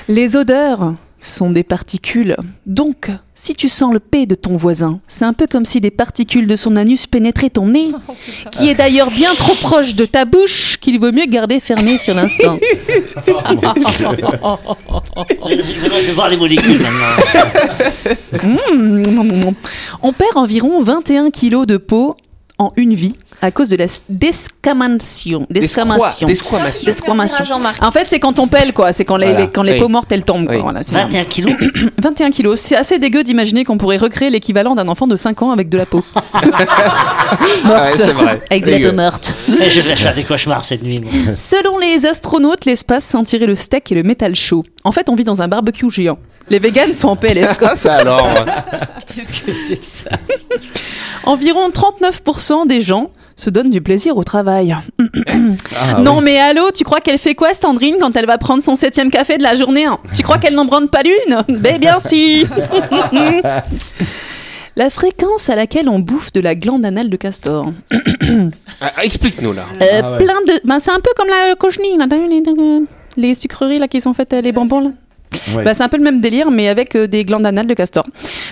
Les 0.08 0.36
odeurs 0.36 0.94
sont 1.20 1.50
des 1.50 1.62
particules. 1.62 2.36
Donc, 2.66 3.10
si 3.34 3.54
tu 3.54 3.68
sens 3.68 3.92
le 3.92 4.00
P 4.00 4.26
de 4.26 4.34
ton 4.34 4.56
voisin, 4.56 5.00
c'est 5.08 5.24
un 5.24 5.32
peu 5.32 5.46
comme 5.46 5.64
si 5.64 5.80
des 5.80 5.90
particules 5.90 6.46
de 6.46 6.56
son 6.56 6.76
anus 6.76 7.06
pénétraient 7.06 7.50
ton 7.50 7.66
nez, 7.66 7.90
qui 8.52 8.68
est 8.68 8.74
d'ailleurs 8.74 9.10
bien 9.10 9.34
trop 9.34 9.54
proche 9.54 9.94
de 9.94 10.04
ta 10.04 10.24
bouche 10.24 10.78
qu'il 10.80 10.98
vaut 10.98 11.12
mieux 11.12 11.26
garder 11.26 11.60
fermé 11.60 11.98
sur 11.98 12.14
l'instant. 12.14 12.58
Maintenant, 13.26 13.90
je 13.98 16.06
vais 16.06 16.12
voir 16.12 16.28
les 16.28 16.36
molécules 16.36 16.80
maintenant. 16.80 18.42
Mmh. 18.42 19.52
On 20.02 20.12
perd 20.12 20.36
environ 20.36 20.82
21 20.82 21.30
kilos 21.30 21.66
de 21.66 21.76
peau 21.76 22.16
en 22.58 22.72
une 22.76 22.94
vie 22.94 23.14
à 23.40 23.50
cause 23.50 23.68
de 23.68 23.76
la 23.76 23.86
descamation. 24.08 25.46
Descamation. 25.50 26.26
Desquamation. 26.26 26.86
Desquamation. 26.86 27.44
Jean-Marc. 27.44 27.82
En 27.84 27.90
fait, 27.92 28.06
c'est 28.08 28.18
quand 28.20 28.38
on 28.38 28.48
pèle, 28.48 28.72
quoi. 28.72 28.92
C'est 28.92 29.04
quand, 29.04 29.16
les, 29.16 29.26
Voilà. 29.28 29.40
les- 29.42 29.50
quand 29.50 29.62
les 29.62 29.72
Oui. 29.74 29.78
peaux 29.78 29.88
mortes, 29.88 30.10
elles 30.12 30.24
tombent. 30.24 30.46
quoi. 30.46 30.56
Oui. 30.56 30.62
Voilà, 30.62 30.82
c'est 30.82 30.92
21 30.94 31.24
kilos 31.24 31.54
21 31.98 32.30
kilos. 32.30 32.60
C'est 32.60 32.76
assez 32.76 32.98
dégueu 32.98 33.22
d'imaginer 33.22 33.64
qu'on 33.64 33.78
pourrait 33.78 33.96
recréer 33.96 34.30
l'équivalent 34.30 34.74
d'un 34.74 34.88
enfant 34.88 35.06
de 35.06 35.16
5 35.16 35.42
ans 35.42 35.50
avec 35.52 35.68
de 35.68 35.78
la 35.78 35.86
peau. 35.86 36.04
Ouais, 37.64 37.90
c'est 37.92 38.12
vrai. 38.12 38.40
Avec 38.50 38.64
de 38.64 38.70
la 38.70 38.90
peau 38.90 38.96
morte. 38.96 39.34
Eh, 39.48 39.68
Je 39.70 39.80
vais 39.80 39.96
faire 39.96 40.14
des 40.14 40.24
cauchemars 40.24 40.64
cette 40.64 40.82
nuit. 40.82 41.00
moi. 41.00 41.34
Selon 41.36 41.78
les 41.78 42.06
astronautes, 42.06 42.64
l'espace 42.64 43.04
sentirait 43.04 43.46
le 43.46 43.54
steak 43.54 43.92
et 43.92 43.94
le 43.94 44.02
métal 44.02 44.34
chaud. 44.34 44.62
En 44.84 44.92
fait, 44.92 45.08
on 45.08 45.14
vit 45.14 45.24
dans 45.24 45.42
un 45.42 45.48
barbecue 45.48 45.90
géant. 45.90 46.18
Les 46.50 46.58
véganes 46.58 46.94
sont 46.94 47.08
en 47.08 47.16
PLS. 47.16 47.58
quoi. 47.58 47.70
Ah, 47.72 47.76
ça 47.76 47.94
alors. 47.96 48.26
Qu'est-ce 49.18 49.42
que 49.42 49.52
c'est 49.52 49.78
que 49.78 49.84
ça? 49.84 50.10
Environ 51.24 51.70
39% 51.70 52.68
des 52.68 52.80
gens 52.80 53.10
se 53.34 53.50
donne 53.50 53.68
du 53.68 53.80
plaisir 53.80 54.16
au 54.16 54.22
travail. 54.22 54.76
Ah, 55.80 56.00
non 56.00 56.20
mais 56.20 56.38
allô, 56.38 56.70
tu 56.72 56.82
crois 56.84 57.00
qu'elle 57.00 57.18
fait 57.18 57.34
quoi 57.34 57.54
Sandrine 57.54 57.96
quand 58.00 58.16
elle 58.16 58.26
va 58.26 58.36
prendre 58.38 58.62
son 58.62 58.74
septième 58.74 59.10
café 59.10 59.38
de 59.38 59.42
la 59.42 59.54
journée 59.54 59.84
hein? 59.86 59.98
Tu 60.14 60.22
crois 60.22 60.38
qu'elle 60.38 60.54
n'en 60.54 60.64
branle 60.64 60.88
pas 60.88 61.02
l'une? 61.02 61.42
Ben 61.60 61.78
bien 61.78 62.00
si 62.00 62.44
La 64.76 64.90
fréquence 64.90 65.48
à 65.48 65.54
laquelle 65.54 65.88
on 65.88 66.00
bouffe 66.00 66.32
de 66.32 66.40
la 66.40 66.54
glande 66.54 66.84
anale 66.84 67.08
de 67.10 67.16
castor. 67.16 67.72
Ah, 68.80 68.92
Explique-nous 69.02 69.52
là. 69.52 69.62
Euh, 69.80 70.00
Ah 70.02 70.12
ouais. 70.12 70.18
Plein 70.18 70.40
de... 70.46 70.60
Ben, 70.64 70.78
c'est 70.78 70.90
un 70.90 71.00
peu 71.00 71.10
comme 71.16 71.28
la 71.28 71.54
cochenille, 71.56 71.96
là, 71.96 72.06
les 73.16 73.34
sucreries 73.34 73.78
là, 73.78 73.88
qui 73.88 74.00
sont 74.00 74.12
faites, 74.14 74.32
euh, 74.34 74.40
les 74.40 74.52
bonbons 74.52 74.80
là. 74.80 74.90
Bah, 75.64 75.74
c'est 75.74 75.82
un 75.82 75.88
peu 75.88 75.96
le 75.96 76.02
même 76.02 76.20
délire, 76.20 76.50
mais 76.50 76.68
avec 76.68 76.94
euh, 76.94 77.06
des 77.06 77.24
glandes 77.24 77.46
anales 77.46 77.66
de 77.66 77.74
castor. 77.74 78.04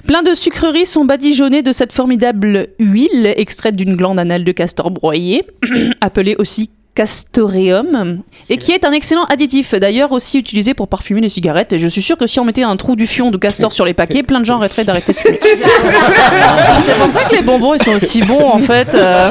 Plein 0.07 0.23
de 0.23 0.35
sucreries 0.35 0.87
sont 0.87 1.05
badigeonnées 1.05 1.63
de 1.63 1.73
cette 1.73 1.93
formidable 1.93 2.69
huile 2.79 3.33
extraite 3.37 3.77
d'une 3.77 3.97
glande 3.97 4.19
anale 4.19 4.45
de 4.45 4.53
castor 4.53 4.91
broyée, 4.91 5.45
appelée 6.01 6.37
aussi 6.39 6.71
castoreum, 6.97 8.23
et 8.49 8.57
qui 8.57 8.73
est 8.73 8.85
un 8.85 8.91
excellent 8.93 9.25
additif, 9.27 9.75
d'ailleurs 9.75 10.11
aussi 10.13 10.39
utilisé 10.39 10.73
pour 10.75 10.89
parfumer 10.89 11.21
les 11.21 11.29
cigarettes. 11.29 11.73
Et 11.75 11.79
je 11.79 11.87
suis 11.87 12.01
sûr 12.03 12.17
que 12.17 12.27
si 12.27 12.41
on 12.41 12.45
mettait 12.45 12.63
un 12.63 12.77
trou 12.77 12.97
du 12.97 13.07
fion 13.07 13.31
de 13.31 13.37
castor 13.37 13.73
sur 13.73 13.85
les 13.85 13.93
paquets, 13.95 14.23
plein 14.23 14.41
de 14.41 14.45
gens 14.47 14.57
arrêteraient 14.57 14.85
d'arrêter 14.85 15.13
de 15.13 15.19
fumer. 15.19 15.39
C'est 16.85 16.99
pour 16.99 17.09
ça 17.09 17.29
que 17.29 17.35
les 17.35 17.43
bonbons 17.43 17.75
ils 17.75 17.83
sont 17.83 17.93
aussi 17.95 18.21
bons 18.23 18.49
en 18.49 18.59
fait. 18.59 18.89
euh. 18.95 19.31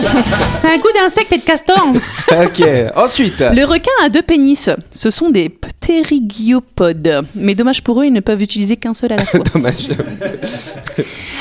C'est 0.60 0.68
un 0.74 0.78
coup 0.78 0.92
d'insecte 0.94 1.34
et 1.34 1.38
de 1.40 1.44
castor. 1.44 1.84
ok. 2.32 2.64
Ensuite. 2.96 3.40
Le 3.40 3.66
requin 3.66 3.92
a 4.04 4.10
deux 4.10 4.22
pénis. 4.22 4.70
Ce 4.92 5.10
sont 5.10 5.30
des 5.32 5.50
pterygiopodes. 5.50 7.26
Mais 7.36 7.56
dommage 7.56 7.82
pour 7.82 8.00
eux, 8.02 8.06
ils 8.06 8.14
ne 8.14 8.20
peuvent 8.20 8.42
utiliser 8.42 8.78
qu'un 8.78 8.94
seul 8.94 9.12
à 9.12 9.16
la 9.18 9.26
fois. 9.26 9.40
Dommage. 9.54 9.90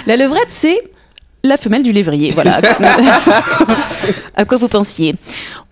La 0.06 0.16
levrette, 0.16 0.46
c'est 0.48 0.80
la 1.44 1.56
femelle 1.56 1.82
du 1.84 1.92
lévrier. 1.92 2.32
Voilà. 2.32 2.58
à 4.36 4.44
quoi 4.44 4.56
vous 4.58 4.66
pensiez? 4.68 5.14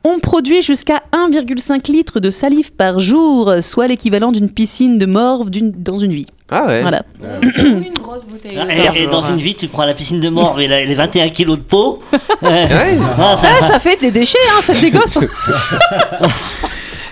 On 0.04 0.18
produit 0.18 0.62
jusqu'à 0.62 1.00
1,5 1.12 1.90
litre 1.90 2.20
de 2.20 2.30
salive 2.30 2.72
par 2.72 2.98
jour, 3.00 3.52
soit 3.60 3.86
l'équivalent 3.86 4.32
d'une 4.32 4.50
piscine 4.50 4.98
de 4.98 5.06
morve 5.06 5.48
d'une- 5.50 5.70
dans 5.72 5.96
une 5.96 6.12
vie. 6.12 6.26
Ah 6.50 6.66
ouais. 6.66 6.82
Voilà. 6.82 7.02
Une 7.58 7.92
grosse 8.02 8.24
bouteille. 8.24 8.58
Et, 8.96 9.04
et 9.04 9.06
dans 9.06 9.22
une 9.22 9.36
vie, 9.36 9.54
tu 9.54 9.68
prends 9.68 9.86
la 9.86 9.94
piscine 9.94 10.20
de 10.20 10.28
mort, 10.28 10.54
mais 10.58 10.66
la- 10.66 10.84
les 10.84 10.94
21 10.94 11.28
kilos 11.30 11.58
de 11.58 11.64
peau. 11.64 12.02
Ouais. 12.42 12.66
Ah, 13.18 13.36
ça- 13.40 13.48
Ah, 13.60 13.66
ça 13.66 13.78
fait 13.78 13.98
des 14.00 14.10
déchets, 14.10 14.36
hein, 14.50 14.60
faites 14.62 14.80
des 14.80 14.90
gosses. 14.90 15.18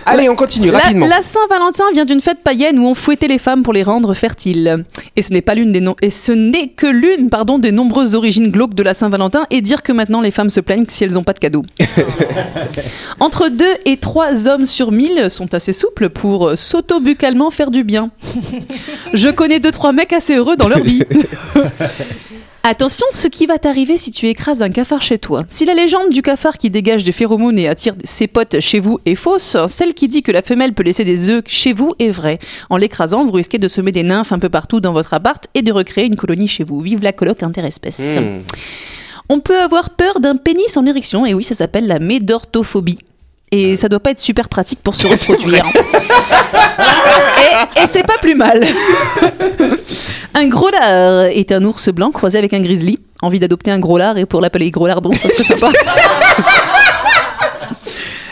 Allez, 0.07 0.29
on 0.29 0.35
continue 0.37 0.71
La, 0.71 0.79
rapidement. 0.79 1.07
la 1.07 1.23
Saint-Valentin 1.23 1.85
vient 1.93 2.05
d'une 2.05 2.21
fête 2.21 2.39
païenne 2.43 2.79
où 2.79 2.87
on 2.87 2.95
fouettait 2.95 3.29
les 3.29 3.39
femmes 3.39 3.63
pour 3.63 3.73
les 3.73 3.83
rendre 3.83 4.15
fertiles. 4.15 4.85
Et 5.17 5.23
ce 5.23 5.33
n'est 5.33 5.43
pas 5.43 5.55
l'une 5.55 5.73
des 5.73 5.81
no- 5.81 5.97
et 6.03 6.11
ce 6.11 6.33
n'est 6.33 6.69
que 6.69 6.87
l'une 6.87 7.29
pardon 7.31 7.59
des 7.59 7.71
nombreuses 7.73 8.15
origines 8.15 8.51
glauques 8.51 8.75
de 8.75 8.83
la 8.83 8.95
Saint-Valentin 8.95 9.47
et 9.51 9.61
dire 9.61 9.83
que 9.83 9.93
maintenant 9.93 10.21
les 10.21 10.31
femmes 10.31 10.51
se 10.51 10.61
plaignent 10.61 10.85
si 10.89 11.05
elles 11.05 11.13
n'ont 11.13 11.23
pas 11.25 11.33
de 11.35 11.39
cadeaux. 11.39 11.65
Entre 13.21 13.49
2 13.49 13.65
et 13.85 13.97
3 13.99 14.49
hommes 14.49 14.67
sur 14.67 14.93
1000 14.93 15.31
sont 15.31 15.53
assez 15.55 15.73
souples 15.73 16.09
pour 16.09 16.53
s'auto-bucalement 16.57 17.51
faire 17.51 17.71
du 17.71 17.85
bien. 17.85 18.11
Je 19.13 19.29
connais 19.29 19.61
deux 19.61 19.73
trois 19.73 19.93
mecs 19.93 20.13
assez 20.13 20.35
heureux 20.37 20.57
dans 20.57 20.69
leur 20.69 20.81
vie. 20.83 21.03
Attention, 22.63 23.07
ce 23.11 23.27
qui 23.27 23.47
va 23.47 23.59
t'arriver 23.59 23.97
si 23.97 24.11
tu 24.11 24.27
écrases 24.27 24.61
un 24.61 24.69
cafard 24.69 25.01
chez 25.01 25.19
toi. 25.19 25.45
Si 25.49 25.65
la 25.65 25.73
légende 25.73 26.11
du 26.11 26.21
cafard 26.21 26.59
qui 26.59 26.69
dégage 26.69 27.05
des 27.05 27.13
phéromones 27.13 27.59
et 27.59 27.69
attire 27.69 27.95
ses 28.05 28.27
potes 28.27 28.61
chez 28.61 28.81
vous 28.81 28.99
est 29.07 29.15
fausse, 29.15 29.57
celle 29.69 29.95
qui 29.95 30.09
dit 30.09 30.23
que 30.23 30.31
la 30.31 30.43
femelle 30.43 30.75
peut 30.75 30.83
laisser 30.83 31.05
des 31.05 31.31
œufs 31.31 31.43
chez 31.47 31.73
vous 31.73 31.95
est 31.99 32.11
vraie. 32.11 32.39
En 32.69 32.77
l'écrasant, 32.77 33.25
vous 33.25 33.33
risquez 33.33 33.57
de 33.57 33.67
semer 33.67 33.93
des 33.93 34.03
nymphes 34.03 34.33
un 34.33 34.39
peu 34.39 34.51
partout 34.51 34.81
dans 34.81 34.93
votre 34.93 35.15
appart 35.15 35.43
et 35.55 35.63
de 35.63 35.73
recréer 35.73 36.05
une 36.05 36.17
colonie 36.17 36.49
chez 36.49 36.65
vous. 36.65 36.81
Vive 36.81 37.03
la 37.03 37.15
coloc 37.15 37.43
interespèce. 37.43 37.99
Hmm. 37.99 38.41
On 39.31 39.41
peut 39.41 39.59
avoir 39.59 39.91
peur 39.91 40.21
d'un 40.21 40.37
pénis 40.37 40.77
en 40.77 40.85
érection, 40.85 41.25
et 41.25 41.33
oui, 41.33 41.45
ça 41.45 41.55
s'appelle 41.55 41.87
la 41.87 41.99
médortophobie. 41.99 42.99
Et 43.53 43.77
ça 43.77 43.89
doit 43.89 44.01
pas 44.01 44.11
être 44.11 44.21
super 44.21 44.49
pratique 44.49 44.81
pour 44.83 44.95
se 44.95 45.07
reproduire. 45.09 45.67
et 47.77 47.83
et 47.83 47.87
c'est 47.87 48.07
pas 48.07 48.19
plus 48.21 48.35
mal. 48.35 48.65
un 50.35 50.47
gros 50.47 50.71
lard 50.71 51.25
est 51.27 51.53
un 51.53 51.65
ours 51.65 51.89
blanc 51.89 52.11
croisé 52.11 52.39
avec 52.39 52.53
un 52.55 52.61
grizzly. 52.61 52.99
Envie 53.23 53.39
d'adopter 53.39 53.71
un 53.71 53.79
gros 53.79 53.99
lard 53.99 54.17
et 54.17 54.25
pour 54.25 54.41
l'appeler 54.41 54.71
gros 54.71 54.87
lardon, 54.87 55.13
ça 55.13 55.29
serait 55.29 55.57
sympa. 55.59 55.79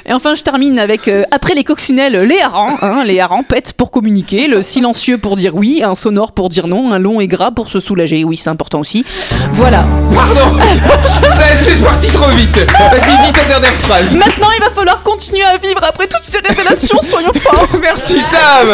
Et 0.09 0.13
enfin, 0.15 0.35
je 0.35 0.43
termine 0.43 0.79
avec, 0.79 1.07
euh, 1.07 1.23
après 1.31 1.53
les 1.55 1.65
coccinelles, 1.65 2.23
les 2.23 2.41
harengs. 2.41 2.79
hein, 2.81 3.05
les 3.05 3.21
harengs 3.21 3.43
pètent 3.43 3.75
pour 3.75 3.91
communiquer, 3.91 4.47
le 4.49 4.63
silencieux 4.63 5.19
pour 5.19 5.37
dire 5.37 5.55
oui, 5.55 5.83
un 5.85 5.95
sonore 5.95 6.33
pour 6.33 6.49
dire 6.49 6.67
non, 6.67 6.93
un 6.93 6.99
long 6.99 7.21
et 7.21 7.27
gras 7.29 7.51
pour 7.51 7.69
se 7.69 7.79
soulager. 7.79 8.25
Oui, 8.25 8.39
c'est 8.39 8.49
important 8.49 8.81
aussi. 8.81 9.05
Voilà. 9.53 9.85
Pardon. 10.15 10.59
Ça, 11.31 11.45
c'est 11.57 11.83
parti 11.85 12.07
trop 12.09 12.31
vite. 12.31 12.57
Vas-y, 12.57 13.27
dis 13.27 13.33
ta 13.33 13.45
dernière 13.45 13.73
phrase. 13.75 14.17
Maintenant, 14.17 14.49
il 14.57 14.65
va 14.65 14.71
falloir 14.71 15.03
continuer 15.03 15.45
à 15.45 15.59
vivre 15.59 15.81
après 15.87 16.07
toutes 16.07 16.25
ces 16.25 16.39
révélations, 16.39 16.99
soyons 17.03 17.33
forts. 17.35 17.69
Merci 17.79 18.19
Sam. 18.23 18.71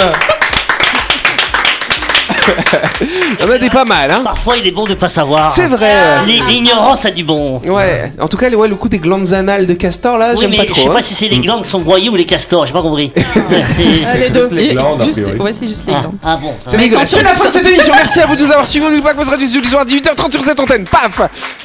On 3.43 3.51
a 3.51 3.59
des 3.59 3.71
pas 3.71 3.85
mal, 3.85 4.11
hein. 4.11 4.21
Parfois, 4.25 4.57
il 4.57 4.67
est 4.67 4.71
bon 4.71 4.85
de 4.85 4.95
pas 4.95 5.09
savoir. 5.09 5.53
C'est 5.53 5.67
vrai. 5.67 6.25
L'i- 6.27 6.43
L'ignorance 6.49 7.05
a 7.05 7.11
du 7.11 7.25
bon. 7.25 7.61
Ouais. 7.65 8.11
En 8.21 8.29
tout 8.29 8.37
cas, 8.37 8.51
ouais, 8.51 8.69
le 8.69 8.75
coup 8.77 8.89
des 8.89 8.99
glandes 8.99 9.33
anales 9.33 9.67
de 9.67 9.75
castor 9.75 10.19
là, 10.19 10.31
Oui, 10.35 10.39
j'aime 10.41 10.51
mais 10.51 10.57
pas 10.59 10.63
je 10.65 10.73
trop. 10.73 10.81
sais 10.83 10.89
hein. 10.89 10.93
pas 10.95 11.03
si 11.03 11.15
c'est 11.15 11.29
les 11.29 11.39
glandes 11.39 11.63
qui 11.63 11.71
sont 11.71 11.81
broyées 11.81 12.09
ou 12.09 12.17
les 12.17 12.25
castors, 12.25 12.67
j'ai 12.67 12.73
pas 12.73 12.83
compris. 12.83 13.13
Ouais, 13.17 13.25
c'est- 13.77 14.19
les 14.21 14.31
deux. 14.31 14.49
les 14.51 14.75
glandes, 14.75 15.01
a 15.03 15.05
juste, 15.05 15.23
priori. 15.23 15.41
ouais, 15.41 15.53
c'est 15.53 15.69
juste 15.69 15.85
les 15.87 15.93
ah, 15.95 16.01
glandes. 16.01 16.15
ah 16.25 16.37
bon, 16.37 16.55
ça 16.59 16.71
C'est 16.71 16.77
va. 16.77 16.83
dégueulasse. 16.83 17.11
C'est 17.11 17.23
la 17.23 17.31
fin 17.31 17.49
de 17.49 17.53
cette 17.53 17.67
émission. 17.67 17.95
Merci 17.97 18.21
à 18.21 18.27
vous 18.27 18.37
de 18.37 18.43
nous 18.43 18.51
avoir 18.51 18.67
suivis. 18.67 18.85
N'oubliez 18.85 19.03
pas 19.03 19.13
que 19.13 19.19
vous 19.19 19.25
serez 19.25 19.37
tous 19.39 19.61
les 19.61 19.69
soirs 19.69 19.83
à 19.83 19.85
18h30 19.85 20.33
sur 20.33 20.43
cette 20.43 20.61
antenne. 20.61 20.85
Paf 20.85 21.21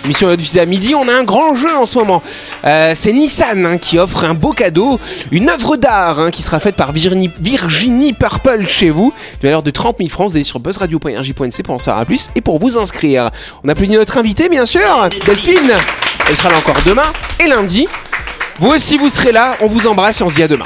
Émission 0.05 0.33
diffusée 0.35 0.61
à 0.61 0.65
midi. 0.65 0.95
On 0.95 1.07
a 1.07 1.13
un 1.13 1.23
grand 1.23 1.55
jeu 1.55 1.75
en 1.75 1.85
ce 1.85 1.97
moment. 1.97 2.21
Euh, 2.65 2.93
c'est 2.95 3.11
Nissan 3.13 3.65
hein, 3.65 3.77
qui 3.77 3.97
offre 3.99 4.23
un 4.23 4.33
beau 4.33 4.51
cadeau, 4.53 4.99
une 5.31 5.49
œuvre 5.49 5.75
d'art 5.77 6.19
hein, 6.19 6.31
qui 6.31 6.41
sera 6.41 6.59
faite 6.59 6.75
par 6.75 6.91
Virginie, 6.91 7.29
Virginie 7.39 8.13
Purple 8.13 8.65
chez 8.67 8.89
vous, 8.89 9.13
de 9.41 9.47
valeur 9.47 9.63
de 9.63 9.71
30 9.71 9.97
000 9.97 10.09
francs. 10.09 10.29
Vous 10.29 10.35
allez 10.35 10.43
sur 10.43 10.59
buzzradio.rj.nc 10.69 11.63
pour 11.63 11.73
en 11.73 11.79
savoir 11.79 12.05
plus 12.05 12.29
et 12.35 12.41
pour 12.41 12.59
vous 12.59 12.77
inscrire. 12.77 13.31
On 13.63 13.69
applaudit 13.69 13.97
notre 13.97 14.17
invité, 14.17 14.49
bien 14.49 14.65
sûr, 14.65 15.09
Delphine. 15.25 15.73
Elle 16.29 16.37
sera 16.37 16.49
là 16.49 16.57
encore 16.57 16.77
demain 16.85 17.11
et 17.39 17.47
lundi. 17.47 17.87
Vous 18.59 18.69
aussi, 18.69 18.97
vous 18.97 19.09
serez 19.09 19.31
là. 19.31 19.57
On 19.61 19.67
vous 19.67 19.87
embrasse 19.87 20.21
et 20.21 20.23
on 20.23 20.29
se 20.29 20.35
dit 20.35 20.43
à 20.43 20.47
demain. 20.47 20.65